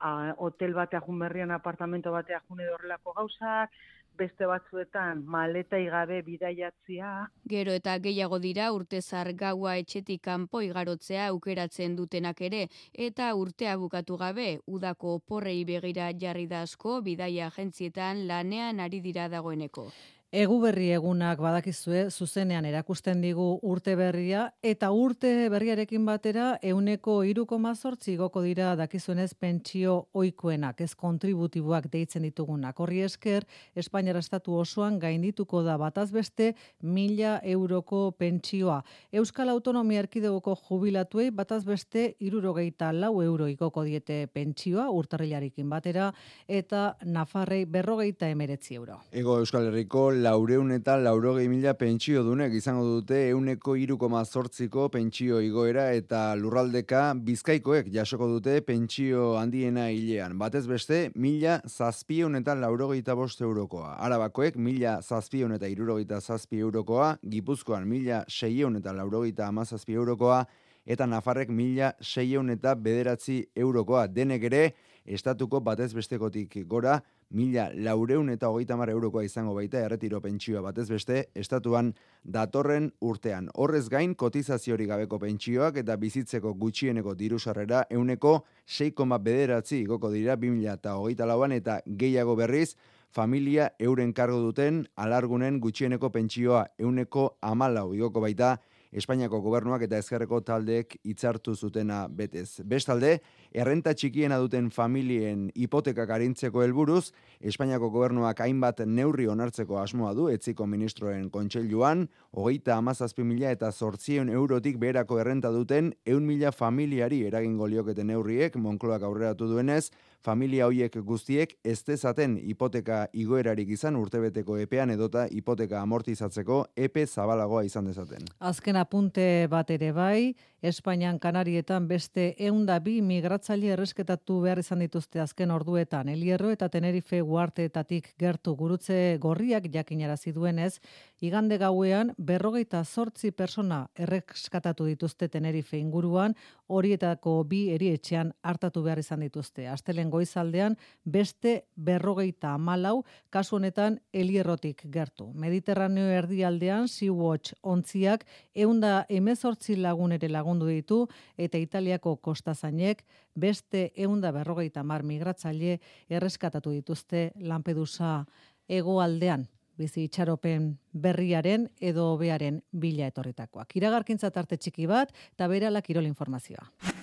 a, 0.01 0.33
hotel 0.39 0.73
batea 0.73 1.03
jun 1.05 1.21
berrian 1.21 1.53
apartamento 1.53 2.15
batea 2.15 2.41
jun 2.49 2.63
edo 2.65 2.79
horrelako 2.79 3.13
gauzak, 3.19 3.77
beste 4.19 4.47
batzuetan 4.51 5.23
maleta 5.35 5.79
igabe 5.79 6.23
bidaiatzia. 6.27 7.13
Gero 7.53 7.77
eta 7.81 7.99
gehiago 8.07 8.39
dira 8.43 8.71
urtezar 8.73 9.33
gaua 9.45 9.77
etxetik 9.83 10.23
kanpo 10.29 10.63
igarotzea 10.65 11.29
aukeratzen 11.29 11.97
dutenak 12.01 12.41
ere, 12.49 12.67
eta 13.09 13.31
urtea 13.35 13.77
bukatu 13.77 14.17
gabe, 14.17 14.49
udako 14.67 15.19
porrei 15.21 15.63
begira 15.65 16.11
jarri 16.25 16.47
da 16.47 16.63
asko 16.67 17.01
bidaia 17.03 17.47
agentzietan 17.53 18.27
lanean 18.27 18.81
ari 18.81 19.01
dira 19.01 19.29
dagoeneko. 19.29 19.91
Egu 20.37 20.59
berri 20.61 20.91
egunak 20.93 21.39
badakizue 21.41 22.11
zuzenean 22.13 22.67
erakusten 22.69 23.23
digu 23.25 23.45
urte 23.65 23.95
berria 23.97 24.43
eta 24.61 24.91
urte 24.93 25.31
berriarekin 25.49 26.03
batera 26.05 26.59
euneko 26.61 27.15
iruko 27.25 27.57
mazortzi 27.57 28.19
goko 28.21 28.43
dira 28.45 28.75
dakizuenez 28.77 29.31
pentsio 29.33 29.95
oikoenak, 30.13 30.83
ez 30.85 30.93
kontributiboak 30.93 31.89
deitzen 31.89 32.27
ditugunak. 32.29 32.77
Horri 32.77 33.01
esker, 33.07 33.47
Espainiara 33.75 34.21
estatu 34.21 34.59
osoan 34.61 34.99
gaindituko 35.01 35.63
da 35.65 35.79
bataz 35.81 36.11
beste 36.13 36.51
mila 36.83 37.39
euroko 37.55 38.03
pentsioa. 38.19 38.83
Euskal 39.17 39.49
Autonomia 39.55 40.05
Erkidegoko 40.05 40.59
jubilatuei 40.69 41.31
bataz 41.31 41.63
beste 41.65 42.11
irurogeita 42.21 42.93
lau 42.93 43.23
euro 43.25 43.49
ikoko 43.49 43.87
diete 43.89 44.27
pentsioa 44.27 44.91
urtarrilarekin 44.91 45.73
batera 45.73 46.13
eta 46.47 46.85
Nafarrei 47.07 47.65
berrogeita 47.65 48.29
emeretzi 48.29 48.77
euro. 48.77 49.01
Ego 49.13 49.41
Euskal 49.41 49.73
Herriko 49.73 50.11
laureun 50.27 50.73
eta 50.75 50.97
laurogei 50.99 51.47
mila 51.47 51.75
pentsio 51.79 52.25
dunek 52.27 52.55
izango 52.59 52.83
dute 52.87 53.19
euneko 53.29 53.77
irukoma 53.79 54.25
zortziko 54.25 54.89
pentsio 54.91 55.39
igoera 55.45 55.85
eta 55.95 56.23
lurraldeka 56.41 57.03
bizkaikoek 57.29 57.93
jasoko 57.95 58.27
dute 58.33 58.57
pentsio 58.67 59.37
handiena 59.39 59.87
hilean. 59.95 60.35
Batez 60.41 60.65
beste, 60.67 61.01
mila 61.15 61.61
zazpion 61.71 62.41
eta 62.41 62.57
laurogeita 62.59 63.15
bost 63.15 63.45
eurokoa. 63.47 63.93
Arabakoek 64.09 64.59
mila 64.59 64.99
zazpion 65.03 65.55
eta 65.55 65.71
irurogeita 65.71 66.19
zazpi 66.21 66.59
eurokoa, 66.67 67.13
Gipuzkoan 67.23 67.87
mila 67.87 68.25
seion 68.27 68.81
eta 68.81 68.97
laurogeita 68.97 69.47
amazazpi 69.47 69.95
eurokoa, 69.95 70.43
eta 70.87 71.07
Nafarrek 71.07 71.55
mila 71.55 71.93
seion 72.01 72.51
eta 72.51 72.75
bederatzi 72.75 73.45
eurokoa. 73.55 74.07
Denek 74.07 74.51
ere, 74.51 74.63
estatuko 75.07 75.61
batez 75.61 75.93
bestekotik 75.95 76.59
gora, 76.67 77.01
mila 77.31 77.71
laureun 77.75 78.29
eta 78.31 78.51
hogeita 78.51 78.77
mar 78.77 78.91
eurokoa 78.91 79.25
izango 79.25 79.55
baita 79.55 79.81
erretiro 79.81 80.21
pentsioa 80.21 80.61
batez 80.63 80.89
beste, 80.91 81.25
estatuan 81.35 81.93
datorren 82.23 82.91
urtean. 83.01 83.49
Horrez 83.55 83.89
gain, 83.89 84.15
kotizaziori 84.15 84.87
gabeko 84.87 85.19
pentsioak 85.23 85.81
eta 85.83 85.97
bizitzeko 85.97 86.55
gutxieneko 86.55 87.15
diru 87.15 87.39
sarrera 87.39 87.85
euneko 87.91 88.45
6,9 88.67 89.23
bederatzi 89.23 89.81
igoko 89.81 90.11
dira 90.11 90.37
2000 90.37 90.75
eta 90.75 90.97
hogeita 90.99 91.27
lauan 91.27 91.53
eta 91.53 91.81
gehiago 91.87 92.37
berriz, 92.37 92.77
familia 93.17 93.71
euren 93.79 94.13
kargo 94.13 94.41
duten 94.43 94.87
alargunen 94.97 95.61
gutxieneko 95.61 96.11
pentsioa 96.13 96.67
euneko 96.79 97.37
amalau 97.41 97.95
igoko 97.95 98.21
baita, 98.21 98.57
Espainiako 98.97 99.43
gobernuak 99.45 99.83
eta 99.85 99.99
ezkerreko 100.01 100.39
taldeek 100.41 100.95
hitzartu 101.05 101.53
zutena 101.55 102.07
betez. 102.09 102.63
Bestalde, 102.65 103.19
errenta 103.53 103.93
txikiena 103.93 104.39
duten 104.41 104.71
familien 104.73 105.51
hipotekak 105.53 106.15
arintzeko 106.17 106.63
helburuz, 106.65 107.11
Espainiako 107.45 107.91
gobernuak 107.93 108.41
hainbat 108.41 108.81
neurri 108.89 109.29
onartzeko 109.29 109.77
asmoa 109.83 110.15
du 110.17 110.31
etziko 110.33 110.65
ministroen 110.65 111.29
kontseiluan, 111.31 112.07
hogeita 112.33 112.79
amazazpi 112.81 113.27
mila 113.29 113.53
eta 113.53 113.69
zortzion 113.71 114.33
eurotik 114.33 114.81
berako 114.81 115.21
errenta 115.21 115.53
duten 115.53 115.93
eun 116.07 116.25
mila 116.25 116.55
familiari 116.57 117.21
eragingo 117.29 117.69
lioketen 117.69 118.09
neurriek, 118.15 118.57
Monkloak 118.57 119.05
aurreratu 119.05 119.51
duenez, 119.53 119.91
familia 120.27 120.67
hoiek 120.67 120.97
guztiek 121.07 121.55
ez 121.65 121.79
dezaten 121.87 122.35
hipoteka 122.43 123.05
igoerarik 123.15 123.71
izan 123.77 123.99
urtebeteko 124.01 124.59
epean 124.65 124.91
edota 124.95 125.27
hipoteka 125.31 125.81
amortizatzeko 125.85 126.59
epe 126.89 127.07
zabalagoa 127.07 127.63
izan 127.69 127.87
dezaten. 127.93 128.27
Azken 128.51 128.81
apunte 128.81 129.27
bat 129.53 129.71
ere 129.71 129.93
bai, 129.95 130.35
Espainian 130.67 131.21
Kanarietan 131.23 131.87
beste 131.87 132.31
eunda 132.49 132.79
bi 132.83 132.97
migratzaile 133.05 133.69
erresketatu 133.75 134.41
behar 134.43 134.59
izan 134.59 134.81
dituzte 134.83 135.21
azken 135.23 135.53
orduetan. 135.55 136.09
Elierro 136.11 136.51
eta 136.51 136.69
Tenerife 136.73 137.21
guarteetatik 137.23 138.09
gertu 138.19 138.57
gurutze 138.59 139.19
gorriak 139.23 139.69
jakinarazi 139.73 140.33
duenez, 140.35 140.81
igande 141.21 141.59
gauean 141.63 142.15
berrogeita 142.19 142.83
zortzi 142.85 143.31
persona 143.31 143.85
erreskatatu 143.95 144.89
dituzte 144.91 145.29
Tenerife 145.29 145.79
inguruan, 145.79 146.35
horietako 146.67 147.37
bi 147.45 147.69
erietxean 147.77 148.33
hartatu 148.43 148.83
behar 148.83 148.99
izan 148.99 149.23
dituzte. 149.23 149.69
Astelen 149.69 150.11
goizaldean 150.17 150.79
beste 151.05 151.67
berrogeita 151.77 152.57
malau, 152.59 153.05
kasu 153.31 153.61
honetan 153.61 154.01
elierrotik 154.13 154.87
gertu. 154.91 155.31
Mediterraneo 155.35 156.09
erdialdean 156.17 156.89
Sea-Watch 156.89 157.55
ontziak 157.63 158.27
eunda 158.55 159.05
emezortzi 159.09 159.77
lagun 159.77 160.17
ere 160.17 160.29
lagun 160.33 160.47
lagundu 160.47 160.67
ditu 160.71 161.09
eta 161.37 161.59
Italiako 161.59 162.17
kostazainek 162.17 163.05
beste 163.35 163.93
eunda 163.97 164.33
berrogeita 164.33 164.83
mar 164.83 165.03
migratzaile 165.03 165.81
erreskatatu 166.09 166.71
dituzte 166.71 167.33
Lampedusa 167.41 168.25
egoaldean 168.69 169.47
bizi 169.77 170.07
itxaropen 170.07 170.79
berriaren 170.93 171.69
edo 171.81 172.17
bearen 172.17 172.63
bila 172.73 173.11
etorritakoak. 173.11 173.77
Iragarkintza 173.77 174.31
tarte 174.31 174.57
txiki 174.57 174.87
bat 174.87 175.13
eta 175.35 175.49
berala 175.49 175.83
kirol 175.83 176.07
informazioa. 176.07 176.96